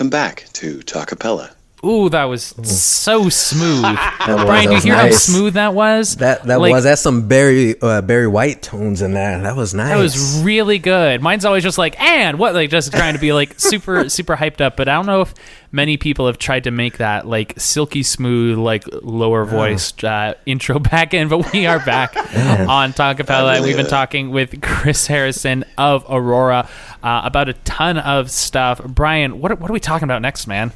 [0.01, 1.60] Welcome back to Talkapella.
[1.83, 3.81] Ooh, that was so smooth.
[4.25, 6.17] Brian, that you hear how smooth that was?
[6.17, 9.41] That that Like, was that's some Barry uh, Barry White tones in there.
[9.41, 9.89] That was nice.
[9.89, 11.21] That was really good.
[11.21, 14.61] Mine's always just like, and what, like just trying to be like super, super hyped
[14.61, 14.77] up.
[14.77, 15.33] But I don't know if
[15.71, 20.77] many people have tried to make that like silky smooth, like lower voiced uh, intro
[20.77, 21.29] back in.
[21.29, 22.15] But we are back
[22.67, 23.59] on Talkapella.
[23.63, 26.69] We've been talking with Chris Harrison of Aurora
[27.01, 28.81] uh, about a ton of stuff.
[28.85, 30.73] Brian, what, what are we talking about next, man?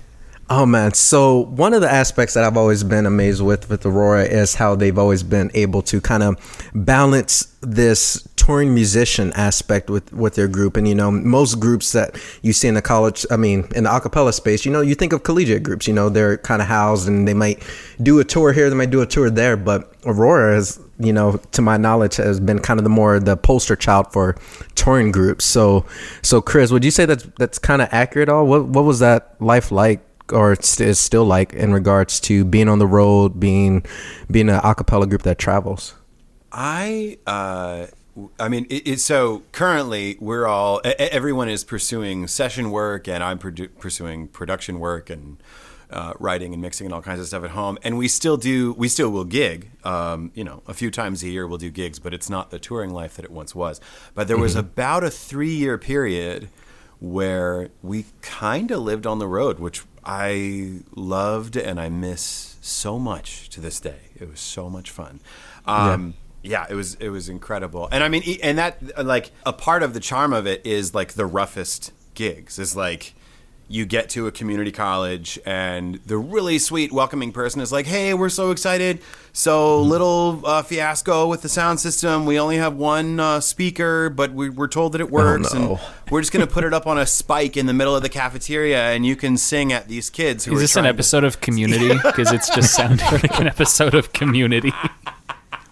[0.47, 0.93] Oh man!
[0.93, 4.75] So one of the aspects that I've always been amazed with with Aurora is how
[4.75, 6.37] they've always been able to kind of
[6.75, 10.77] balance this touring musician aspect with with their group.
[10.77, 13.89] And you know, most groups that you see in the college, I mean, in the
[13.89, 15.87] acapella space, you know, you think of collegiate groups.
[15.87, 17.63] You know, they're kind of housed and they might
[18.03, 19.57] do a tour here, they might do a tour there.
[19.57, 23.35] But Aurora is, you know, to my knowledge, has been kind of the more the
[23.35, 24.35] poster child for
[24.75, 25.43] touring groups.
[25.43, 25.87] So,
[26.21, 28.29] so Chris, would you say that's that's kind of accurate?
[28.29, 30.04] At all what what was that life like?
[30.31, 33.85] Or it's, is still like in regards to being on the road, being
[34.29, 35.95] being an a cappella group that travels?
[36.51, 37.87] I, uh,
[38.39, 43.39] I mean, it, it's so currently we're all everyone is pursuing session work, and I'm
[43.39, 45.37] produ- pursuing production work and
[45.89, 47.77] uh, writing and mixing and all kinds of stuff at home.
[47.83, 49.71] And we still do, we still will gig.
[49.83, 52.59] Um, you know, a few times a year we'll do gigs, but it's not the
[52.59, 53.79] touring life that it once was.
[54.13, 56.49] But there was about a three year period
[56.99, 62.99] where we kind of lived on the road, which I loved and I miss so
[62.99, 63.99] much to this day.
[64.15, 65.19] It was so much fun.
[65.65, 66.13] Um,
[66.43, 66.65] yeah.
[66.69, 67.89] it was it was incredible.
[67.91, 71.13] And I mean, and that like a part of the charm of it is like
[71.13, 73.13] the roughest gigs is like
[73.67, 78.13] you get to a community college and the really sweet welcoming person is like hey
[78.13, 79.01] we're so excited
[79.33, 84.31] so little uh, fiasco with the sound system we only have one uh, speaker but
[84.33, 85.59] we, we're told that it works no.
[85.59, 85.79] and
[86.11, 88.09] we're just going to put it up on a spike in the middle of the
[88.09, 90.97] cafeteria and you can sing at these kids who Is are this an trying to-
[90.97, 91.97] episode of Community?
[92.03, 94.71] Because it's just sounding like an episode of Community,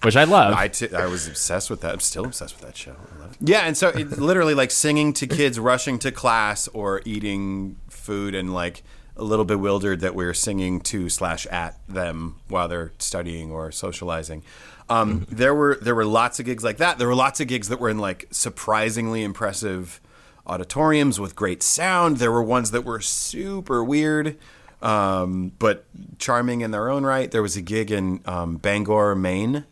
[0.01, 0.53] which I love.
[0.55, 1.93] I, t- I was obsessed with that.
[1.93, 2.91] I'm still obsessed with that show.
[2.91, 3.37] I love it.
[3.39, 8.35] Yeah, and so it, literally like singing to kids rushing to class or eating food
[8.35, 8.83] and like
[9.15, 14.43] a little bewildered that we're singing to slash at them while they're studying or socializing.
[14.89, 16.97] Um, there were there were lots of gigs like that.
[16.97, 20.01] There were lots of gigs that were in like surprisingly impressive
[20.45, 22.17] auditoriums with great sound.
[22.17, 24.37] There were ones that were super weird,
[24.81, 25.85] um, but
[26.19, 27.31] charming in their own right.
[27.31, 29.65] There was a gig in um, Bangor, Maine,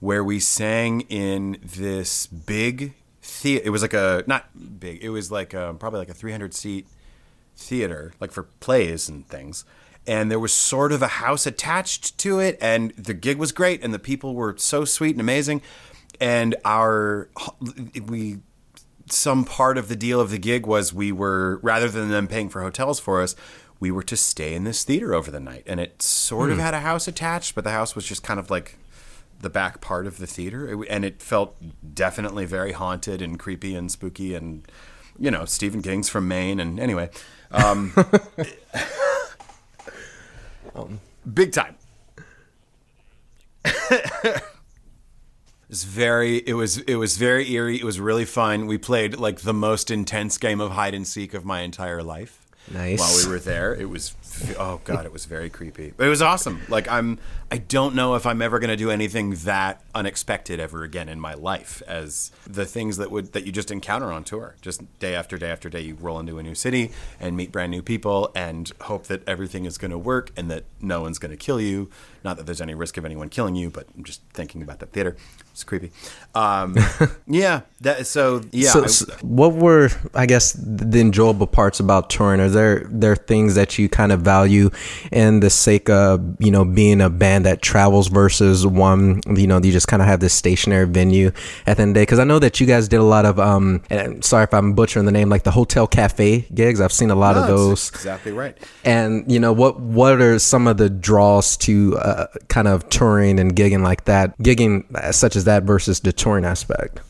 [0.00, 3.66] where we sang in this big theater.
[3.66, 4.46] It was like a not
[4.78, 5.02] big.
[5.02, 6.86] It was like a, probably like a 300 seat
[7.56, 9.64] theater, like for plays and things.
[10.06, 13.82] And there was sort of a house attached to it, and the gig was great,
[13.82, 15.62] and the people were so sweet and amazing.
[16.20, 17.28] And our
[18.06, 18.38] we
[19.10, 22.48] some part of the deal of the gig was we were rather than them paying
[22.48, 23.34] for hotels for us,
[23.80, 26.62] we were to stay in this theater over the night, and it sort of hmm.
[26.62, 28.78] had a house attached, but the house was just kind of like
[29.40, 31.56] the back part of the theater, It- and it felt
[31.94, 34.66] definitely very haunted and creepy and spooky, and
[35.18, 37.10] you know Stephen King's from Maine, and anyway,
[37.54, 37.92] um,
[41.32, 41.76] big time.
[45.74, 47.76] It's very it was it was very eerie.
[47.76, 48.66] It was really fun.
[48.66, 52.43] We played like the most intense game of hide and seek of my entire life.
[52.72, 52.98] Nice.
[52.98, 54.14] While we were there, it was
[54.58, 55.92] oh god, it was very creepy.
[55.96, 56.62] But it was awesome.
[56.68, 57.18] Like I'm
[57.50, 61.20] I don't know if I'm ever going to do anything that unexpected ever again in
[61.20, 64.56] my life as the things that would that you just encounter on tour.
[64.62, 67.70] Just day after day after day you roll into a new city and meet brand
[67.70, 71.30] new people and hope that everything is going to work and that no one's going
[71.30, 71.90] to kill you.
[72.24, 74.92] Not that there's any risk of anyone killing you, but I'm just thinking about that
[74.92, 75.14] theater.
[75.52, 75.92] It's creepy.
[76.34, 76.76] Um,
[77.26, 78.70] yeah, that so yeah.
[78.70, 82.40] So, I- so what were I guess the enjoyable parts about touring?
[82.40, 84.70] Are there there things that you kind of value
[85.12, 89.60] in the sake of you know being a band that travels versus one you know
[89.60, 91.30] you just kind of have this stationary venue
[91.66, 92.02] at the end of the day?
[92.02, 93.82] Because I know that you guys did a lot of um.
[93.90, 96.80] And sorry if I'm butchering the name, like the hotel cafe gigs.
[96.80, 97.90] I've seen a lot No, of those.
[97.90, 98.56] exactly right.
[98.84, 99.80] And you know what?
[99.80, 104.38] What are some of the draws to uh, kind of touring and gigging like that?
[104.38, 107.00] Gigging such as that versus the touring aspect.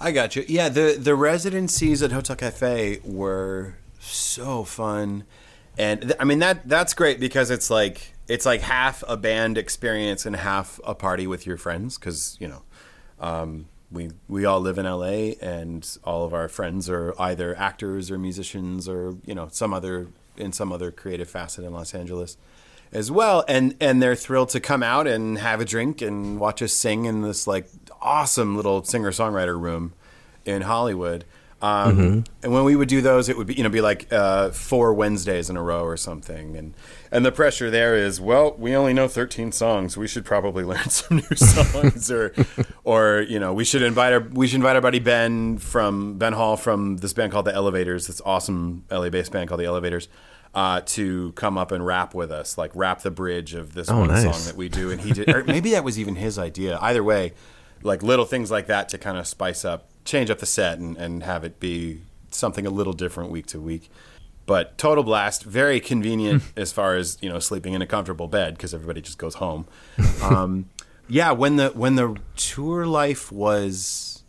[0.00, 0.44] I got you.
[0.46, 3.74] Yeah, the the residencies at Hotel Cafe were
[4.08, 5.24] so fun,
[5.76, 9.58] and th- I mean that that's great because it's like it's like half a band
[9.58, 12.62] experience and half a party with your friends because you know.
[13.20, 18.10] Um, we, we all live in LA and all of our friends are either actors
[18.10, 22.36] or musicians or you know some other in some other creative facet in Los Angeles
[22.92, 26.62] as well and and they're thrilled to come out and have a drink and watch
[26.62, 27.68] us sing in this like
[28.00, 29.94] awesome little singer songwriter room
[30.44, 31.24] in Hollywood
[31.60, 34.50] Um, And when we would do those, it would be you know be like uh,
[34.50, 36.74] four Wednesdays in a row or something, and
[37.10, 39.96] and the pressure there is well, we only know thirteen songs.
[39.96, 42.32] We should probably learn some new songs, or
[42.84, 46.32] or you know we should invite our we should invite our buddy Ben from Ben
[46.32, 50.08] Hall from this band called the Elevators, this awesome LA based band called the Elevators.
[50.54, 53.98] Uh, to come up and rap with us, like rap the bridge of this Oh,
[53.98, 54.22] one nice.
[54.24, 56.78] song that we do, and he did, or maybe that was even his idea.
[56.80, 57.34] Either way,
[57.82, 60.96] like little things like that to kind of spice up, change up the set, and,
[60.96, 63.90] and have it be something a little different week to week.
[64.46, 68.54] But total blast, very convenient as far as you know sleeping in a comfortable bed
[68.54, 69.66] because everybody just goes home.
[70.22, 70.70] Um,
[71.08, 74.24] yeah, when the when the tour life was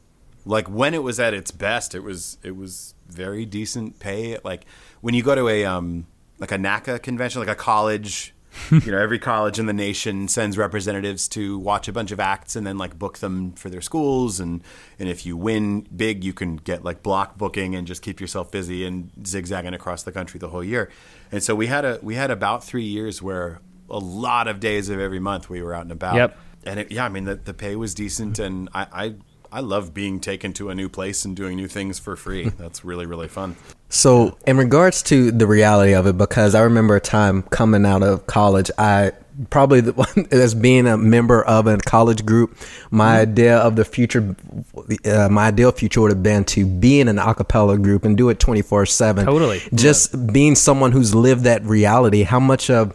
[0.46, 4.38] like when it was at its best, it was it was very decent pay.
[4.44, 4.66] Like
[5.02, 6.06] when you go to a um
[6.38, 8.34] like a NACA convention, like a college,
[8.72, 12.56] you know, every college in the nation sends representatives to watch a bunch of acts
[12.56, 14.62] and then like book them for their schools and
[14.98, 18.52] and if you win big, you can get like block booking and just keep yourself
[18.52, 20.90] busy and zigzagging across the country the whole year.
[21.32, 23.60] And so we had a we had about 3 years where
[23.90, 26.38] a lot of days of every month we were out and about Yep.
[26.66, 29.14] and it, yeah, I mean the, the pay was decent, and I, I
[29.52, 32.50] I love being taken to a new place and doing new things for free.
[32.58, 33.56] That's really really fun.
[33.92, 38.04] So, in regards to the reality of it, because I remember a time coming out
[38.04, 39.14] of college, I
[39.50, 42.58] probably the one as being a member of a college group,
[42.92, 44.36] my idea of the future,
[45.06, 48.18] uh, my ideal future would have been to be in an a cappella group and
[48.18, 49.26] do it twenty four seven.
[49.26, 49.62] Totally.
[49.74, 52.24] Just being someone who's lived that reality.
[52.24, 52.94] How much of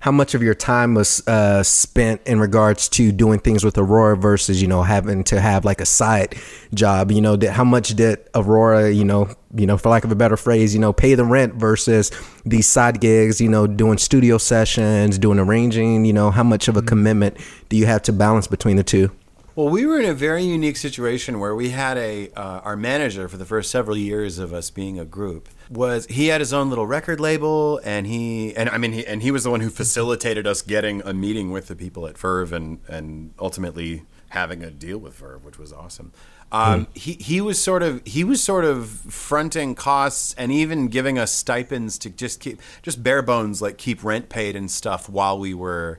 [0.00, 4.16] how much of your time was uh, spent in regards to doing things with Aurora
[4.16, 6.36] versus you know having to have like a side
[6.74, 7.10] job?
[7.10, 10.16] You know, did, how much did Aurora, you know, you know, for lack of a
[10.16, 12.10] better phrase, you know, pay the rent versus
[12.44, 13.40] these side gigs?
[13.40, 16.04] You know, doing studio sessions, doing arranging.
[16.04, 17.36] You know, how much of a commitment
[17.68, 19.10] do you have to balance between the two?
[19.56, 23.26] Well, we were in a very unique situation where we had a uh, our manager
[23.26, 26.68] for the first several years of us being a group was he had his own
[26.68, 29.70] little record label and he and I mean he and he was the one who
[29.70, 34.70] facilitated us getting a meeting with the people at Verve and and ultimately having a
[34.70, 36.12] deal with Verve, which was awesome.
[36.52, 41.18] Um, he he was sort of he was sort of fronting costs and even giving
[41.18, 45.38] us stipends to just keep just bare bones like keep rent paid and stuff while
[45.38, 45.98] we were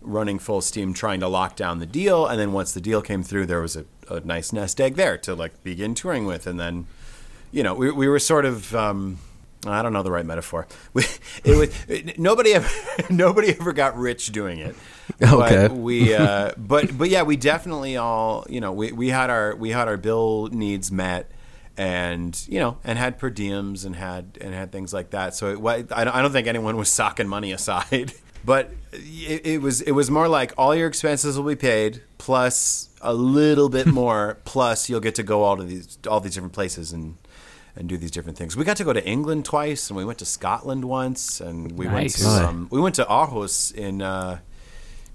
[0.00, 3.22] running full steam trying to lock down the deal and then once the deal came
[3.22, 6.60] through there was a, a nice nest egg there to like begin touring with and
[6.60, 6.86] then
[7.50, 9.18] you know we, we were sort of um,
[9.66, 10.66] I don't know the right metaphor.
[10.92, 11.04] We,
[11.44, 12.68] it was it, nobody ever
[13.10, 14.74] nobody ever got rich doing it.
[15.22, 15.68] Okay.
[15.68, 19.54] But we uh, but but yeah, we definitely all you know we, we had our
[19.54, 21.30] we had our bill needs met
[21.76, 25.34] and you know and had per diems and had and had things like that.
[25.34, 28.12] So it, I I don't think anyone was socking money aside.
[28.46, 32.88] But it, it was it was more like all your expenses will be paid plus
[33.00, 36.52] a little bit more plus you'll get to go all to these all these different
[36.54, 37.16] places and
[37.78, 38.56] and do these different things.
[38.56, 41.86] We got to go to England twice and we went to Scotland once and we
[41.86, 42.24] Nice.
[42.24, 44.38] went to um, we went to Aarhus in uh,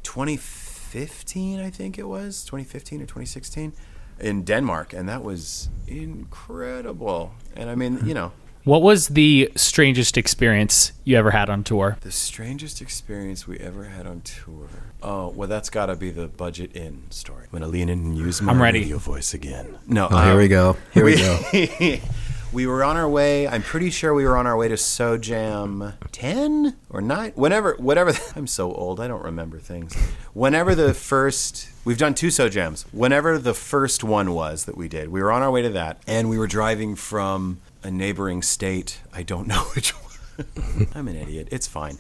[0.04, 3.74] 2015 I think it was 2015 or 2016
[4.20, 7.32] in Denmark and that was incredible.
[7.56, 8.32] And I mean, you know,
[8.64, 11.98] What was the strangest experience you ever had on tour?
[12.02, 14.68] The strangest experience we ever had on tour.
[15.02, 17.46] Oh, well, that's got to be the Budget Inn story.
[17.52, 18.82] I'm gonna lean in and use my I'm ready.
[18.82, 19.78] radio voice again.
[19.88, 20.78] No, Oh, here um, we go.
[20.94, 21.98] Here we go.
[22.54, 23.48] we were on our way.
[23.48, 27.32] I'm pretty sure we were on our way to SoJam 10 or 9.
[27.34, 28.14] Whenever, whatever.
[28.36, 29.00] I'm so old.
[29.00, 29.96] I don't remember things.
[30.34, 32.86] Whenever the first, we've done two SoJams.
[32.94, 36.00] Whenever the first one was that we did, we were on our way to that,
[36.06, 39.02] and we were driving from a neighboring state.
[39.14, 39.94] I don't know which.
[40.96, 41.48] I'm an idiot.
[41.52, 41.98] It's fine.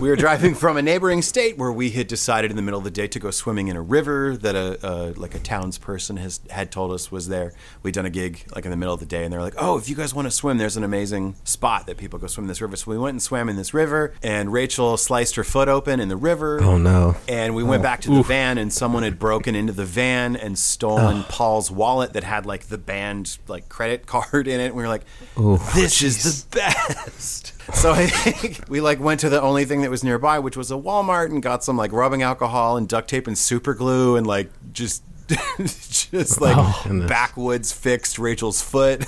[0.00, 2.84] We were driving from a neighboring state where we had decided in the middle of
[2.84, 6.40] the day to go swimming in a river that a, a like a townsperson has
[6.50, 7.52] had told us was there.
[7.82, 9.78] We'd done a gig like in the middle of the day, and they're like, "Oh,
[9.78, 12.48] if you guys want to swim, there's an amazing spot that people go swim in
[12.48, 15.68] this river." So we went and swam in this river, and Rachel sliced her foot
[15.68, 16.62] open in the river.
[16.62, 17.16] Oh no.
[17.28, 20.58] And we went back to the van, and someone had broken into the van and
[20.58, 24.66] stolen Paul's wallet that had like the band like credit card in it.
[24.66, 25.04] And we were like,
[25.74, 29.90] "This is the best." So I think we like went to the only thing that
[29.90, 33.26] was nearby, which was a Walmart, and got some like rubbing alcohol and duct tape
[33.26, 35.02] and super glue, and like just
[35.58, 37.08] just like oh, goodness.
[37.08, 39.06] backwoods fixed Rachel's foot.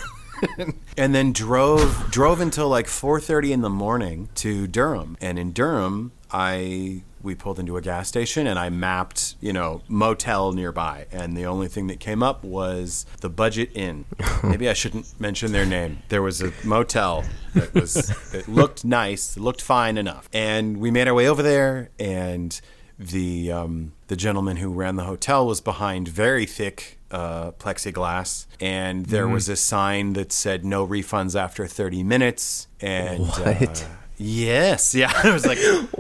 [0.97, 5.17] and then drove drove until like 4:30 in the morning to Durham.
[5.21, 9.83] And in Durham, I we pulled into a gas station and I mapped, you know,
[9.89, 11.07] motel nearby.
[11.11, 14.05] And the only thing that came up was the Budget Inn.
[14.45, 16.03] Maybe I shouldn't mention their name.
[16.11, 20.29] There was a motel that was it looked nice, looked fine enough.
[20.33, 22.61] And we made our way over there and
[22.99, 29.07] the um, the gentleman who ran the hotel was behind very thick uh, plexiglass, and
[29.07, 29.53] there was Mm-hmm.
[29.53, 32.69] a sign that said no refunds after 30 minutes.
[32.81, 33.83] And What?
[33.83, 35.59] uh, yes, yeah, I was like,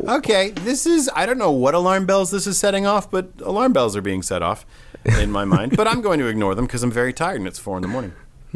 [0.09, 3.73] okay, this is I don't know what alarm bells this is setting off, but alarm
[3.73, 4.67] bells are being set off
[5.05, 5.77] in my mind.
[5.77, 7.89] But I'm going to ignore them because I'm very tired and it's four in the
[7.89, 8.13] morning.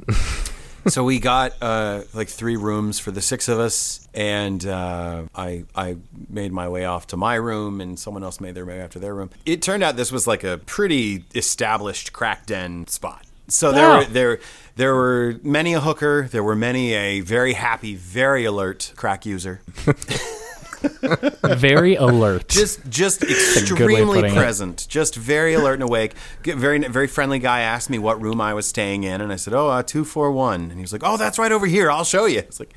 [0.86, 5.64] so we got uh, like three rooms for the six of us, and uh, I
[5.74, 5.96] I
[6.28, 9.14] made my way off to my room, and someone else made their way after their
[9.14, 9.30] room.
[9.44, 13.24] It turned out this was like a pretty established crack den spot.
[13.48, 13.98] So there Oh.
[13.98, 14.38] were there
[14.76, 19.60] there were many a hooker, there were many a very happy, very alert crack user.
[21.42, 22.46] Very alert.
[22.46, 24.36] just just a good way of extremely putting it.
[24.38, 26.14] present, just very alert and awake.
[26.44, 29.54] Very very friendly guy asked me what room I was staying in, and I said,
[29.54, 31.90] "Oh, uh, two four one." And he was like, "Oh, that's right over here.
[31.90, 32.72] I'll show you." It's like,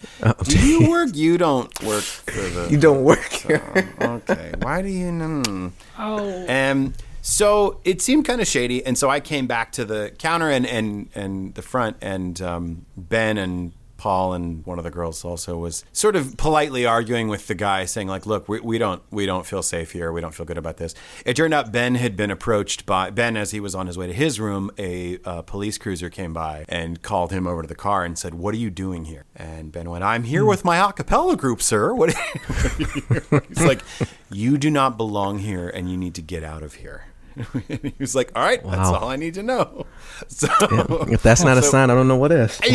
[0.46, 1.10] "Do you work?
[1.16, 3.62] You don't work for the." You don't work here.
[4.02, 5.12] okay, why do you?
[5.12, 5.72] Mm.
[6.00, 6.48] oh.
[6.72, 10.50] Um, so it seemed kind of shady, and so I came back to the counter
[10.50, 15.24] and and and the front, and um, Ben and Paul and one of the girls
[15.24, 19.04] also was sort of politely arguing with the guy, saying like, "Look, we, we don't
[19.12, 20.12] we don't feel safe here.
[20.12, 23.38] We don't feel good about this." It turned out Ben had been approached by Ben
[23.38, 24.72] as he was on his way to his room.
[24.80, 28.56] A police cruiser came by and called him over to the car and said, "What
[28.56, 31.94] are you doing here?" And Ben went, "I'm here with my a group, sir.
[32.02, 32.16] What?"
[33.50, 33.84] He's like,
[34.32, 37.11] "You do not belong here, and you need to get out of here."
[37.68, 39.86] he was like, "All right, that's all I need to know."
[40.28, 40.48] So,
[41.10, 42.60] If that's not a so- sign, I don't know what is.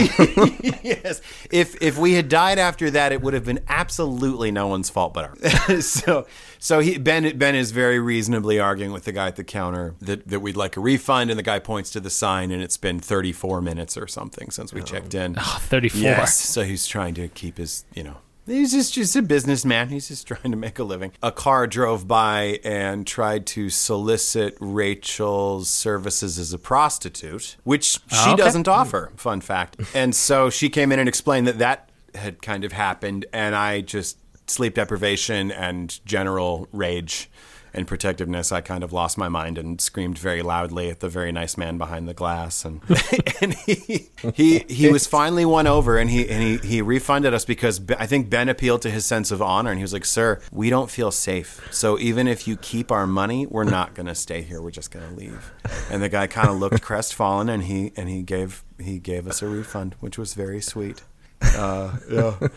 [0.82, 1.20] yes.
[1.50, 5.14] If if we had died after that, it would have been absolutely no one's fault
[5.14, 5.86] but ours.
[5.86, 6.26] so
[6.59, 10.26] so he Ben Ben is very reasonably arguing with the guy at the counter that,
[10.26, 12.98] that we'd like a refund, and the guy points to the sign, and it's been
[12.98, 14.84] 34 minutes or something since we oh.
[14.84, 15.36] checked in.
[15.38, 16.00] Ah, 34.
[16.00, 16.38] Yes.
[16.38, 18.16] So he's trying to keep his, you know.
[18.47, 19.88] He's just, just a businessman.
[19.88, 21.12] He's just trying to make a living.
[21.22, 27.99] A car drove by and tried to solicit Rachel's services as a prostitute, which she
[28.12, 28.42] ah, Okay.
[28.42, 29.12] doesn't offer.
[29.16, 29.80] Fun fact.
[29.94, 33.82] And so she came in and explained that that had kind of happened, and I
[33.82, 34.16] just
[34.47, 37.28] sleep deprivation and general rage
[37.73, 41.33] and protectiveness, I kind of lost my mind and screamed very loudly at the very
[41.33, 42.81] nice man behind the glass, and
[43.41, 47.45] and he he he was finally won over, and he and he, he refunded us
[47.45, 50.05] because Be- I think Ben appealed to his sense of honor, and he was like,
[50.05, 54.07] "Sir, we don't feel safe, so even if you keep our money, we're not going
[54.07, 54.61] to stay here.
[54.62, 55.53] We're just going to leave."
[55.91, 59.43] And the guy kind of looked crestfallen, and he and he gave he gave us
[59.43, 61.03] a refund, which was very sweet.
[61.55, 62.49] Uh, yeah.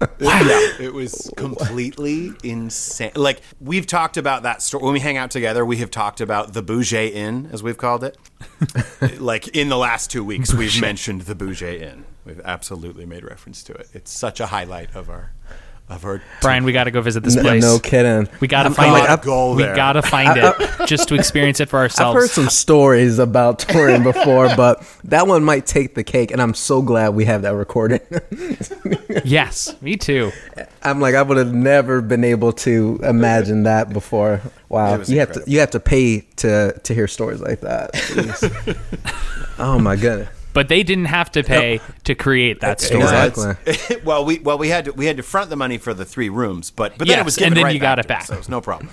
[0.18, 3.12] yeah, it was completely insane.
[3.14, 5.64] Like we've talked about that story when we hang out together.
[5.64, 8.16] We have talked about the Bouget Inn, as we've called it.
[9.20, 12.04] like in the last two weeks, we've mentioned the Bouget Inn.
[12.24, 13.88] We've absolutely made reference to it.
[13.92, 15.32] It's such a highlight of our
[15.90, 16.22] of heard.
[16.40, 17.62] Brian, we got to go visit this No, place.
[17.62, 18.28] no kidding.
[18.40, 19.08] We got to find I'm it.
[19.08, 22.14] like, Go we got to find it just to experience it for ourselves.
[22.16, 26.40] I've heard some stories about touring before, but that one might take the cake, and
[26.40, 28.00] I'm so glad we have that recorded.
[29.24, 30.30] yes, me too.
[30.82, 34.40] I'm like, I would have never been able to imagine that before.
[34.68, 37.60] Wow, It was you have to you have to pay to to hear stories like
[37.62, 37.90] that.
[39.58, 40.28] Oh my goodness.
[40.52, 43.02] But they didn't have to pay to create that story.
[43.02, 43.96] Exactly.
[44.04, 46.28] well, we well we had to we had to front the money for the three
[46.28, 48.08] rooms, but but then Yes, it was given and then right you got back it
[48.08, 48.24] back.
[48.26, 48.90] so it was no problem.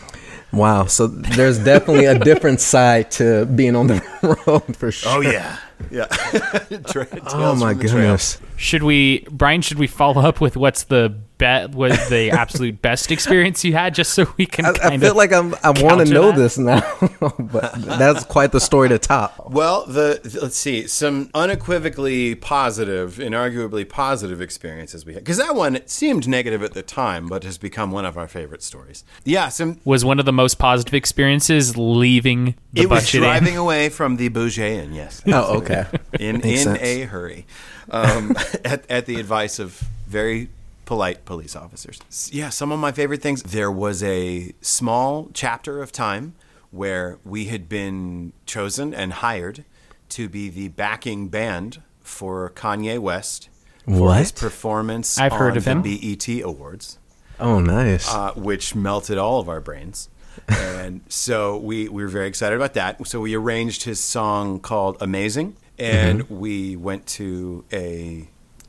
[0.53, 0.85] Wow.
[0.85, 4.01] So there's definitely a different side to being on the
[4.47, 5.11] road for sure.
[5.17, 5.57] Oh yeah,
[5.91, 6.05] yeah.
[6.87, 8.01] Tra- Oh my from the trail.
[8.01, 8.39] goodness.
[8.55, 9.61] Should we, Brian?
[9.61, 11.73] Should we follow up with what's the bet?
[11.75, 15.11] Was the absolute best experience you had, just so we can I, kind I feel
[15.11, 16.38] of like I'm, I want to know that?
[16.38, 16.81] this now,
[17.39, 19.49] but that's quite the story to top.
[19.49, 25.55] Well, the th- let's see some unequivocally positive, inarguably positive experiences we had because that
[25.55, 29.03] one seemed negative at the time, but has become one of our favorite stories.
[29.23, 29.79] Yeah, some.
[29.85, 33.59] was one of the most positive experiences leaving the It was driving in.
[33.59, 35.21] away from the Bouget Inn, yes.
[35.27, 35.85] Oh, okay.
[36.19, 36.79] in in sense.
[36.81, 37.45] a hurry,
[37.91, 38.35] um,
[38.65, 40.49] at, at the advice of very
[40.88, 41.99] polite police officers.
[42.33, 43.43] Yeah, some of my favorite things.
[43.43, 46.33] There was a small chapter of time
[46.71, 49.63] where we had been chosen and hired
[50.09, 53.49] to be the backing band for Kanye West
[53.85, 55.81] for his performance I've heard on of him.
[55.83, 56.97] the BET Awards
[57.39, 58.11] Oh, nice.
[58.11, 60.09] uh, which melted all of our brains.
[60.47, 63.05] and so we, we were very excited about that.
[63.07, 68.27] So we arranged his song called Amazing, and we went to a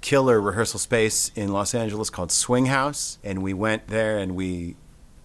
[0.08, 4.74] killer rehearsal space in Los Angeles called Swing House, and we went there and we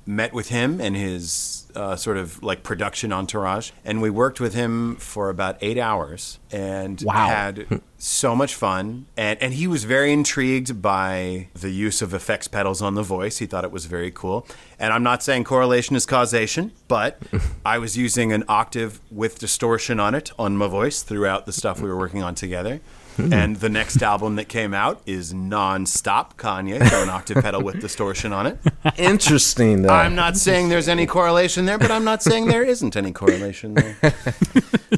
[0.05, 4.53] met with him and his uh, sort of like production entourage, and we worked with
[4.53, 7.27] him for about eight hours and Wow.
[7.29, 9.05] had so much fun.
[9.15, 13.37] And, and he was very intrigued by the use of effects pedals on the voice.
[13.37, 14.45] He thought it was very cool.
[14.77, 17.19] And I'm not saying correlation is causation, but
[17.65, 21.79] I was using an octave with distortion on it on my voice throughout the stuff
[21.79, 22.81] we were working on together.
[23.17, 27.79] And the next album that came out is non-stop Kanye, so an octave pedal with
[27.79, 28.59] distortion on it.
[28.97, 29.83] Interesting.
[29.83, 29.89] Though.
[29.93, 33.73] I'm not saying there's any correlation there, but I'm not saying there isn't any correlation
[33.75, 33.95] there.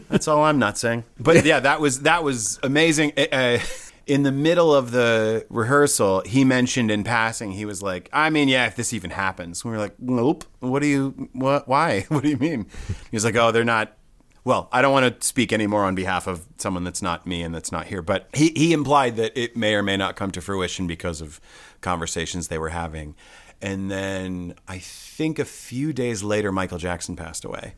[0.09, 1.03] That's all I'm not saying.
[1.20, 3.13] But yeah, that was that was amazing.
[3.18, 3.59] Uh,
[4.07, 8.47] in the middle of the rehearsal, he mentioned in passing, he was like, "I mean,
[8.47, 10.45] yeah, if this even happens." We were like, "Nope.
[10.59, 11.30] What do you?
[11.34, 11.68] What?
[11.68, 12.01] Why?
[12.09, 12.68] What do you mean?"
[13.11, 13.97] He was like, "Oh, they're not."
[14.46, 17.54] Well, I don't want to speak anymore on behalf of someone that's not me and
[17.54, 20.39] that's not here, but he, he implied that it may or may not come to
[20.39, 21.41] fruition because of
[21.82, 23.16] conversations they were having.
[23.60, 27.74] And then I think a few days later, Michael Jackson passed away.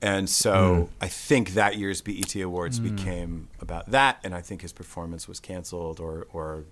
[0.00, 1.04] And so hmm.
[1.04, 2.94] I think that year's BET Awards hmm.
[2.94, 6.64] became about that, and I think his performance was canceled or or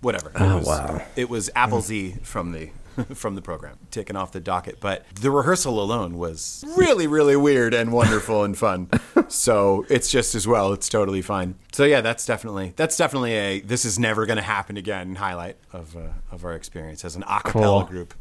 [0.00, 0.30] whatever.
[0.30, 1.02] It Oh, was, wow.
[1.16, 2.70] It was Apple Z from the
[3.14, 7.72] from the program taken off the docket, but the rehearsal alone was really really weird
[7.74, 8.88] and wonderful and fun.
[9.30, 10.72] So it's just as well.
[10.72, 11.56] It's totally fine.
[11.72, 15.58] So yeah, that's definitely that's definitely a this is never going to happen again highlight
[15.70, 16.00] of uh,
[16.32, 17.84] of our experience as an a cappella Cool.
[17.84, 18.14] group.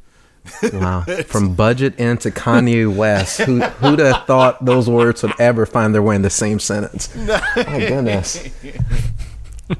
[0.73, 1.01] Wow.
[1.27, 3.39] From Budget Inn to Kanye West.
[3.39, 7.09] Who, who'd have thought those words would ever find their way in the same sentence?
[7.17, 8.47] Oh, goodness.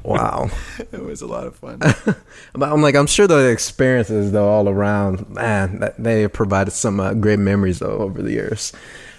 [0.02, 0.50] Wow.
[0.92, 1.80] It was a lot of fun.
[2.54, 6.98] But I'm like, I'm sure the experiences, though, all around, man, that they provided some
[6.98, 8.72] uh, great memories, though, over the years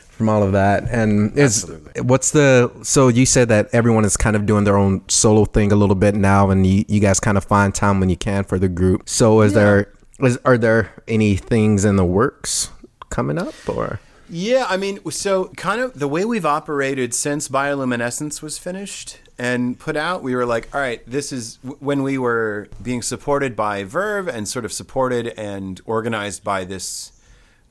[0.09, 0.83] from all of that.
[0.89, 2.01] And is Absolutely.
[2.01, 5.71] what's the, so you said that everyone is kind of doing their own solo thing
[5.71, 8.43] a little bit now, and you, you guys kind of find time when you can
[8.43, 9.07] for the group.
[9.07, 12.69] So is there, is, are there any things in the works
[13.09, 13.99] coming up or?
[14.29, 19.79] Yeah, I mean, so kind of the way we've operated since Bioluminescence was finished and
[19.79, 23.85] put out, we were like, all right, this is when we were being supported by
[23.85, 27.13] Verve and sort of supported and organized by this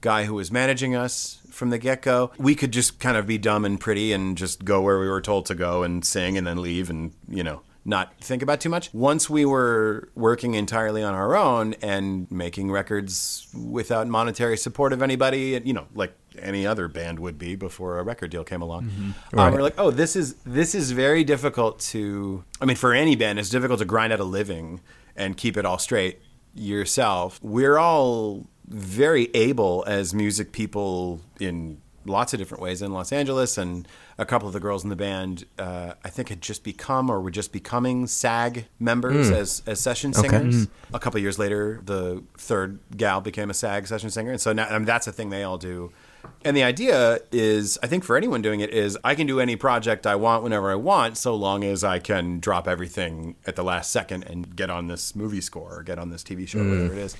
[0.00, 2.30] guy who was managing us from the get go.
[2.38, 5.20] We could just kind of be dumb and pretty and just go where we were
[5.20, 8.68] told to go and sing and then leave and, you know, not think about too
[8.68, 8.92] much.
[8.92, 15.00] Once we were working entirely on our own and making records without monetary support of
[15.02, 18.84] anybody, you know, like any other band would be before a record deal came along,
[18.90, 19.52] um, Right.
[19.52, 22.44] we're like, oh, this is this is very difficult to.
[22.60, 24.80] I mean, for any band, it's difficult to grind out a living
[25.16, 26.20] and keep it all straight
[26.54, 27.40] yourself.
[27.42, 33.58] We're all very able as music people in lots of different ways in Los Angeles,
[33.58, 33.86] and
[34.18, 37.20] a couple of the girls in the band, uh, I think, had just become or
[37.20, 39.34] were just becoming SAG members hmm.
[39.34, 40.64] as, as session singers.
[40.64, 40.94] Hmm.
[40.94, 44.52] A couple of years later, the third gal became a SAG session singer, and so
[44.52, 45.92] now I mean, that's a thing they all do.
[46.44, 49.56] And the idea is, I think for anyone doing it, is I can do any
[49.56, 53.64] project I want whenever I want, so long as I can drop everything at the
[53.64, 56.70] last second and get on this movie score or get on this TV show, hmm.
[56.70, 57.16] whatever it is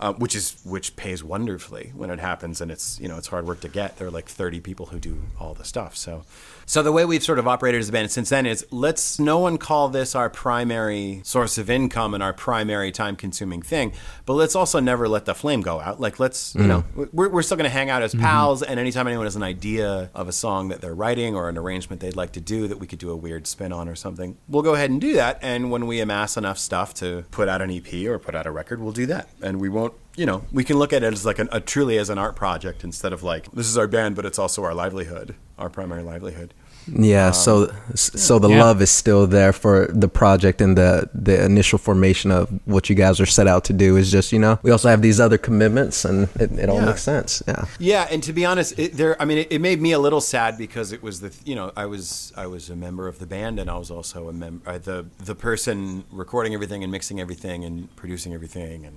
[0.00, 3.46] uh, which is which pays wonderfully when it happens, and it's you know it's hard
[3.46, 3.98] work to get.
[3.98, 5.94] There are like thirty people who do all the stuff.
[5.94, 6.24] So,
[6.64, 9.38] so the way we've sort of operated as a band since then is let's no
[9.38, 13.92] one call this our primary source of income and our primary time-consuming thing,
[14.24, 16.00] but let's also never let the flame go out.
[16.00, 19.06] Like let's you know we're we're still going to hang out as pals, and anytime
[19.06, 22.32] anyone has an idea of a song that they're writing or an arrangement they'd like
[22.32, 24.88] to do that we could do a weird spin on or something, we'll go ahead
[24.88, 25.38] and do that.
[25.42, 28.50] And when we amass enough stuff to put out an EP or put out a
[28.50, 31.24] record, we'll do that, and we won't you know, we can look at it as
[31.24, 34.16] like an, a truly as an art project instead of like this is our band,
[34.16, 36.52] but it's also our livelihood, our primary livelihood.
[36.92, 38.64] Yeah, so so the Yeah.
[38.64, 42.96] love is still there for the project and the the initial formation of what you
[42.96, 45.38] guys are set out to do is just you know we also have these other
[45.38, 46.86] commitments and it, it all Yeah.
[46.86, 47.42] makes sense.
[47.46, 49.14] Yeah, Yeah, and to be honest, it, there.
[49.22, 51.70] I mean, it, it made me a little sad because it was the you know
[51.76, 54.68] I was I was a member of the band and I was also a member
[54.68, 58.96] uh, the the person recording everything and mixing everything and producing everything and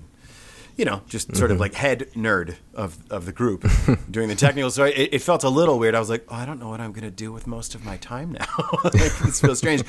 [0.76, 1.62] you know just sort of mm-hmm.
[1.62, 3.66] like head nerd of of the group
[4.12, 4.72] doing the technical.
[4.72, 5.96] So it, it felt a little weird.
[5.96, 7.86] I was like, oh, I don't know what I'm going to do with most of
[7.86, 8.70] my time now.
[8.84, 9.84] like, this feels strange.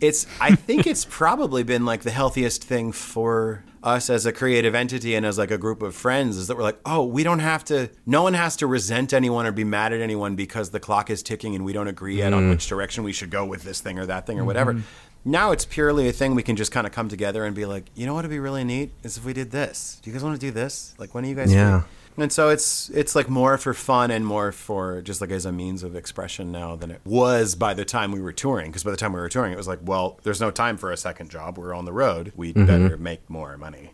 [0.00, 4.74] It's I think it's probably been like the healthiest thing for us as a creative
[4.74, 7.38] entity and as like a group of friends is that we're like, oh, we don't
[7.38, 7.90] have to.
[8.06, 11.22] No one has to resent anyone or be mad at anyone because the clock is
[11.22, 12.50] ticking and we don't agree yet on mm.
[12.50, 14.46] which direction we should go with this thing or that thing or mm-hmm.
[14.48, 14.82] whatever.
[15.24, 17.86] Now it's purely a thing we can just kind of come together and be like,
[17.94, 19.98] you know what would be really neat is if we did this.
[20.02, 20.94] Do you guys want to do this?
[20.98, 21.52] Like, when are you guys?
[21.52, 21.80] Yeah.
[21.80, 21.88] Free?
[22.22, 25.52] And so it's it's like more for fun and more for just like as a
[25.52, 28.70] means of expression now than it was by the time we were touring.
[28.70, 30.90] Because by the time we were touring, it was like, well, there's no time for
[30.92, 31.58] a second job.
[31.58, 32.32] We're on the road.
[32.36, 33.90] We would better make more money.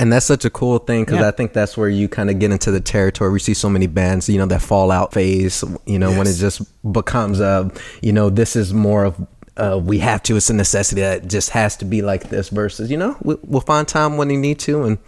[0.00, 1.28] and that's such a cool thing because Yeah.
[1.28, 3.32] I think that's where you kind of get into the territory.
[3.32, 5.64] We see so many bands, you know, that fallout phase.
[5.86, 6.62] You know, when it just
[6.92, 10.36] becomes a, you know, this is more of uh, we have to.
[10.36, 12.48] It's a necessity that just has to be like this.
[12.48, 14.98] Versus, you know, we, we'll find time when you need to, and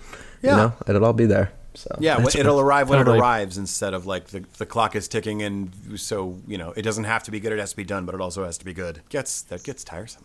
[0.43, 0.51] Yeah.
[0.51, 1.53] you know, it'll all be there.
[1.75, 3.19] So Yeah, that's it'll arrive when Totally.
[3.19, 6.83] it arrives instead of like the, the clock is ticking and so you know it
[6.83, 7.53] doesn't have to be good.
[7.53, 9.03] It has to be done, but it also has to be good.
[9.09, 10.25] Gets that gets tiresome.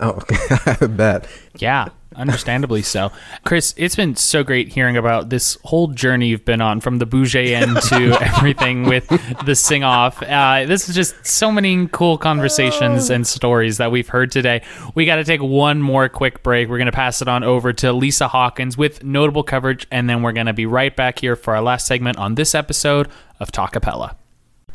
[0.00, 0.36] Oh, okay.
[0.80, 1.28] I bet.
[1.56, 3.10] Yeah, understandably so.
[3.44, 7.06] Chris, it's been so great hearing about this whole journey you've been on from the
[7.06, 9.06] bougie end to everything with
[9.44, 10.22] the sing off.
[10.22, 14.62] Uh, this is just so many cool conversations and stories that we've heard today.
[14.94, 16.68] We got to take one more quick break.
[16.68, 20.22] We're going to pass it on over to Lisa Hawkins with notable coverage, and then
[20.22, 23.08] we're going to be right back here for our last segment on this episode
[23.40, 24.14] of Talkapella.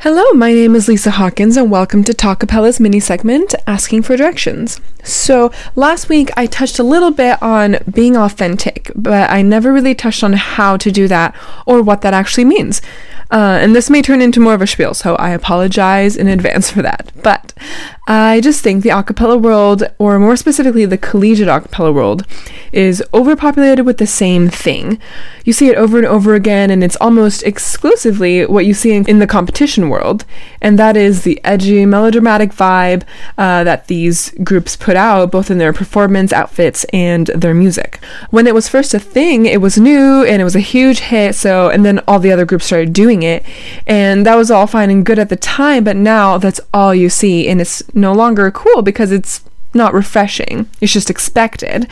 [0.02, 4.80] Hello, my name is Lisa Hawkins, and welcome to Talkapella's mini segment, Asking for Directions.
[5.04, 9.95] So, last week I touched a little bit on being authentic, but I never really
[9.95, 11.36] touched on how to do that
[11.66, 12.80] or what that actually means.
[13.30, 16.71] Uh, and this may turn into more of a spiel, so I apologize in advance
[16.71, 17.11] for that.
[17.23, 17.53] But
[18.07, 22.25] I just think the acapella world, or more specifically the collegiate acapella world,
[22.71, 24.99] is overpopulated with the same thing.
[25.43, 29.05] You see it over and over again, and it's almost exclusively what you see in,
[29.07, 30.23] in the competition world,
[30.61, 33.03] and that is the edgy, melodramatic vibe
[33.38, 37.99] uh, that these groups put out, both in their performance outfits and their music.
[38.30, 41.36] When it was first a thing, it was new and it was a huge hit,
[41.36, 43.45] so, and then all the other groups started doing it,
[43.86, 47.09] and that was all fine and good at the time, but now that's all you
[47.09, 49.41] see, and it's no longer cool because it's
[49.74, 50.70] not refreshing.
[50.82, 51.88] It's just expected.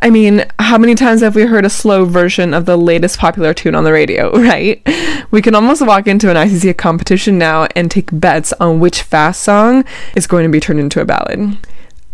[0.00, 3.54] I mean, how many times have we heard a slow version of the latest popular
[3.54, 4.86] tune on the radio, right?
[5.30, 9.42] We can almost walk into an ICC competition now and take bets on which fast
[9.42, 11.38] song is going to be turned into a ballad.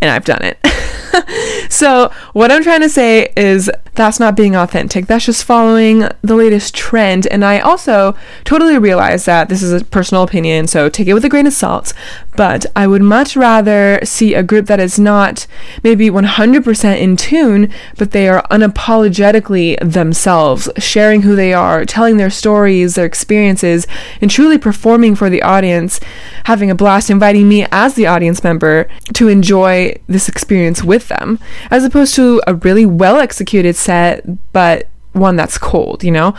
[0.00, 0.58] And I've done it.
[1.68, 5.06] so, what I'm trying to say is that's not being authentic.
[5.06, 7.26] That's just following the latest trend.
[7.26, 11.24] And I also totally realize that this is a personal opinion, so take it with
[11.24, 11.92] a grain of salt.
[12.38, 15.48] But I would much rather see a group that is not
[15.82, 22.30] maybe 100% in tune, but they are unapologetically themselves, sharing who they are, telling their
[22.30, 23.88] stories, their experiences,
[24.20, 25.98] and truly performing for the audience,
[26.44, 31.40] having a blast, inviting me as the audience member to enjoy this experience with them,
[31.72, 36.36] as opposed to a really well executed set, but one that's cold, you know?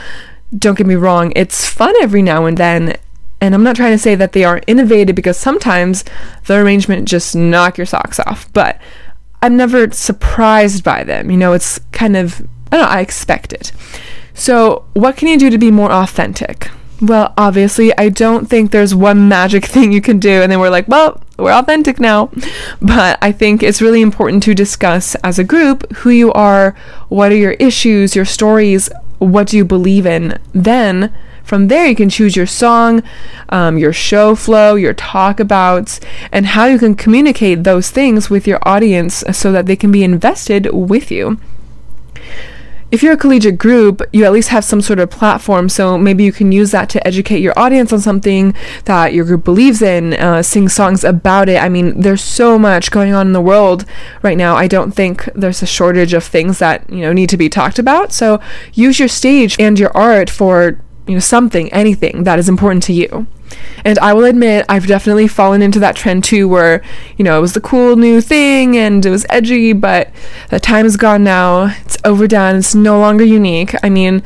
[0.57, 2.95] Don't get me wrong, it's fun every now and then.
[3.41, 6.03] And I'm not trying to say that they aren't innovative because sometimes
[6.45, 8.79] the arrangement just knock your socks off, but
[9.41, 11.31] I'm never surprised by them.
[11.31, 13.71] You know, it's kind of, I don't know, I expect it.
[14.33, 16.69] So, what can you do to be more authentic?
[17.01, 20.69] Well, obviously, I don't think there's one magic thing you can do, and then we're
[20.69, 22.31] like, well, we're authentic now.
[22.81, 26.75] But I think it's really important to discuss as a group who you are,
[27.07, 30.39] what are your issues, your stories, what do you believe in.
[30.53, 31.13] Then,
[31.49, 33.03] from there, you can choose your song,
[33.49, 35.99] um, your show flow, your talk abouts,
[36.31, 40.03] and how you can communicate those things with your audience so that they can be
[40.03, 41.39] invested with you
[42.91, 46.23] if you're a collegiate group, you at least have some sort of platform, so maybe
[46.23, 50.13] you can use that to educate your audience on something that your group believes in,
[50.13, 51.61] uh, sing songs about it.
[51.61, 53.85] I mean, there's so much going on in the world
[54.23, 54.55] right now.
[54.55, 57.77] I don't think there's a shortage of things that you know need to be talked
[57.77, 58.11] about.
[58.11, 58.39] So
[58.73, 60.79] use your stage and your art for
[61.09, 63.27] you know something, anything that is important to you.
[63.83, 66.83] And I will admit, I've definitely fallen into that trend too, where,
[67.17, 70.11] you know, it was the cool new thing and it was edgy, but
[70.49, 71.75] the time is gone now.
[71.81, 72.57] It's overdone.
[72.57, 73.73] It's no longer unique.
[73.83, 74.21] I mean,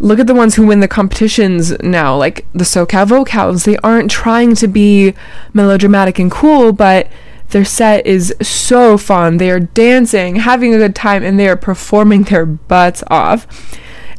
[0.00, 3.64] look at the ones who win the competitions now, like the SoCal Vocals.
[3.64, 5.14] They aren't trying to be
[5.52, 7.08] melodramatic and cool, but
[7.50, 9.36] their set is so fun.
[9.36, 13.46] They are dancing, having a good time, and they are performing their butts off.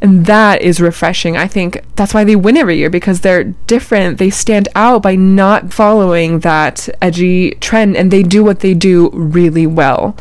[0.02, 1.36] And that is refreshing.
[1.38, 4.20] I think that's why they win every year because they're different.
[4.20, 9.10] They stand out by not following that edgy trend and they do what they do
[9.12, 10.16] really well.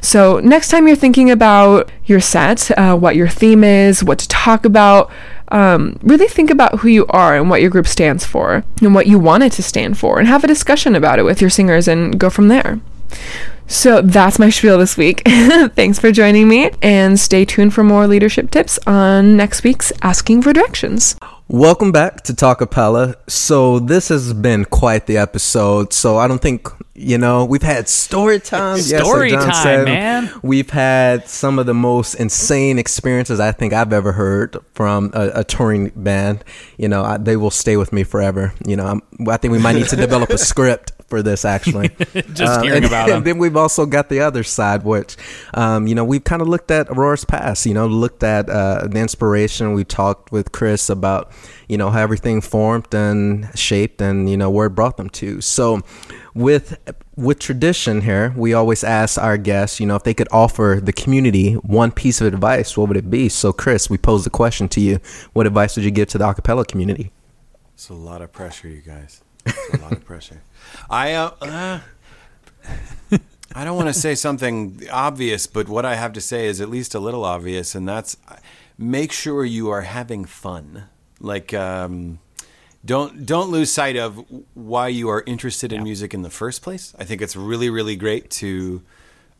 [0.00, 4.28] So, next time you're thinking about your set, uh, what your theme is, what to
[4.28, 5.10] talk about,
[5.48, 9.06] um, really think about who you are and what your group stands for and what
[9.06, 11.88] you want it to stand for and have a discussion about it with your singers
[11.88, 12.80] and go from there.
[13.70, 15.22] So that's my spiel this week.
[15.28, 20.42] Thanks for joining me, and stay tuned for more leadership tips on next week's Asking
[20.42, 21.14] for Directions.
[21.46, 23.14] Welcome back to Talkapella.
[23.28, 25.92] So this has been quite the episode.
[25.92, 28.76] So I don't think you know we've had story time.
[28.76, 29.84] yes, like Story John time, said.
[29.84, 30.32] man.
[30.42, 35.30] We've had some of the most insane experiences I think I've ever heard from a,
[35.36, 36.44] a touring band.
[36.76, 38.52] You know, I, they will stay with me forever.
[38.66, 41.88] You know, I'm, I think we might need to develop a script for this actually.
[42.32, 43.24] Just hearing and, about and them.
[43.24, 45.16] then we've also got the other side, which,
[45.52, 48.86] um, you know, we've kind of looked at Aurora's past, you know, looked at uh,
[48.86, 49.74] the inspiration.
[49.74, 51.32] We talked with Chris about,
[51.68, 55.40] you know, how everything formed and shaped and, you know, where it brought them to.
[55.40, 55.82] So
[56.34, 56.78] with
[57.16, 60.92] with tradition here, we always ask our guests, you know, if they could offer the
[60.92, 63.28] community one piece of advice, what would it be?
[63.28, 65.00] So, Chris, we pose the question to you:
[65.32, 67.12] What advice would you give to the acapella community?
[67.74, 69.22] It's a lot of pressure, you guys.
[69.46, 70.42] It's a lot of pressure.
[70.88, 71.80] I uh, uh,
[73.54, 76.70] I don't want to say something obvious, but what I have to say is at
[76.70, 78.16] least a little obvious, and that's
[78.78, 80.84] make sure you are having fun.
[81.18, 82.20] Like, um,
[82.84, 86.94] don't don't lose sight of why you are interested in music in the first place.
[86.98, 88.82] I think it's really really great to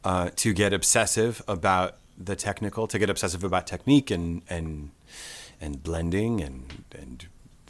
[0.05, 4.91] uh, to get obsessive about the technical, to get obsessive about technique and and
[5.61, 7.27] and blending and and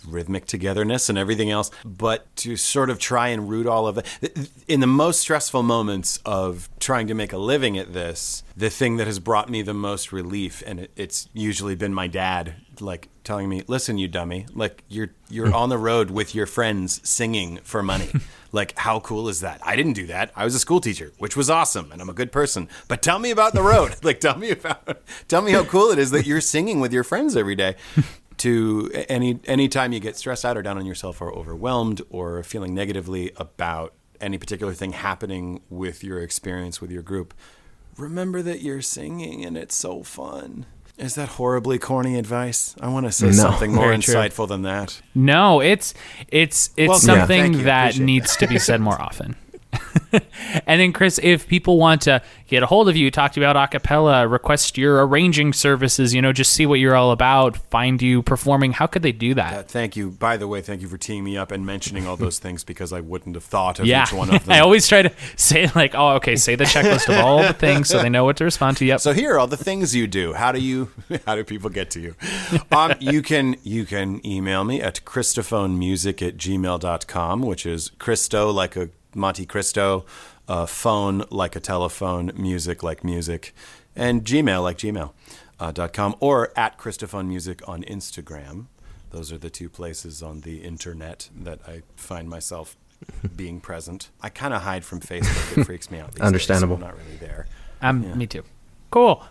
[0.07, 4.51] rhythmic togetherness and everything else, but to sort of try and root all of it.
[4.69, 8.97] In the most stressful moments of trying to make a living at this, the thing
[8.97, 13.09] that has brought me the most relief, and it, it's usually been my dad, like
[13.25, 17.59] telling me, "Listen, you dummy, like you're you're on the road with your friends singing
[17.63, 18.11] for money."
[18.53, 19.61] Like, how cool is that?
[19.65, 20.33] I didn't do that.
[20.35, 22.69] I was a school teacher, which was awesome, and I'm a good person.
[22.89, 23.95] But tell me about the road.
[24.03, 27.05] like, tell me about, tell me how cool it is that you're singing with your
[27.05, 27.77] friends every day
[28.41, 32.75] to any anytime you get stressed out or down on yourself or overwhelmed or feeling
[32.75, 37.33] negatively about any particular thing happening with your experience with your group,
[37.97, 40.67] remember that you're singing and it's so fun.
[40.99, 42.75] Is that horribly corny advice?
[42.81, 43.33] I want to say No.
[43.33, 45.01] something more insightful than that.
[45.15, 45.95] No, it's
[46.29, 47.63] it's it's Well, something Thank you.
[47.65, 49.37] that Appreciate needs to be said more often.
[50.67, 53.47] and then Chris, if people want to get a hold of you, talk to you
[53.47, 58.03] about acapella, request your arranging services, you know, just see what you're all about, find
[58.03, 59.69] you performing, how could they do Uh, that?
[59.71, 60.11] thank you.
[60.11, 62.93] By the way, thank you for teeing me up and mentioning all those things because
[62.93, 64.53] I wouldn't have thought of yeah, each one of them.
[64.53, 67.89] I always try to say like, oh, okay, say the checklist of all the things
[67.89, 68.85] so they know what to respond to.
[68.85, 69.01] Yep.
[69.01, 70.33] So here are all the things you do.
[70.33, 70.91] How do you
[71.27, 72.15] how do people get to you?
[72.73, 78.77] Um, you can you can email me at christophonemusic at gmail.com, which is Christo like
[78.77, 80.05] a Monte Cristo,
[80.49, 83.55] uh, phone like a telephone, music like music,
[83.97, 85.13] and Gmail like gmail.
[85.59, 88.65] Uh, dot com or at Christophone Music on Instagram.
[89.11, 92.79] Those are the two places on the internet that I find myself
[93.37, 94.09] being present.
[94.23, 95.59] I kind of hide from Facebook.
[95.59, 96.13] It freaks me out.
[96.13, 96.77] These Understandable.
[96.77, 97.47] Days, so I'm not really there.
[97.83, 98.43] Um, me too.
[98.91, 99.23] Cool.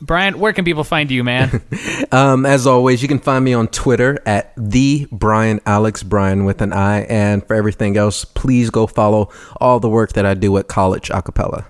[0.00, 1.62] Brian, where can people find you, man?
[2.10, 6.62] Um, as always, you can find me on Twitter at the Brian Alex Brian with
[6.62, 7.00] an I.
[7.02, 9.30] And for everything else, please go follow
[9.60, 11.66] all the work that I do at College Acapella.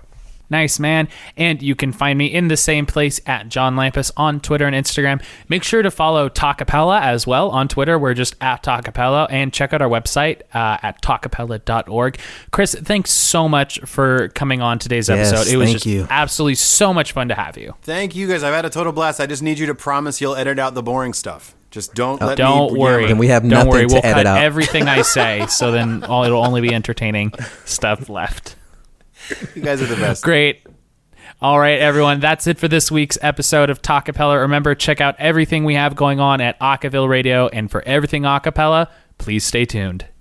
[0.49, 1.07] Nice, man.
[1.37, 4.75] And you can find me in the same place at John Lampus on Twitter and
[4.75, 5.23] Instagram.
[5.47, 7.99] Make sure to follow Talkapella as well on Twitter.
[7.99, 9.27] We're just at Talkapella.
[9.29, 12.17] And check out our website uh, at talkapella.org.
[12.51, 15.53] Chris, thanks so much for coming on today's Yes, episode.
[15.53, 16.07] It was thank just you.
[16.09, 17.75] absolutely so much fun to have you.
[17.83, 18.43] Thank you guys.
[18.43, 19.19] I've had a total blast.
[19.19, 21.55] I just need you to promise you'll edit out the boring stuff.
[21.71, 22.79] Just don't let Don't me.
[22.79, 23.05] worry.
[23.11, 23.81] and we have Don't nothing worry.
[23.87, 24.41] to we'll edit cut out.
[24.41, 27.31] everything I say, so then all, it'll only be entertaining
[27.65, 28.55] stuff left.
[29.55, 30.23] You guys are the best.
[30.23, 30.65] Great.
[31.41, 32.19] All right, everyone.
[32.19, 34.41] That's it for this week's episode of Talkapella.
[34.41, 37.47] Remember, check out everything we have going on at Acaville Radio.
[37.47, 40.05] And for everything Acapella, please stay tuned.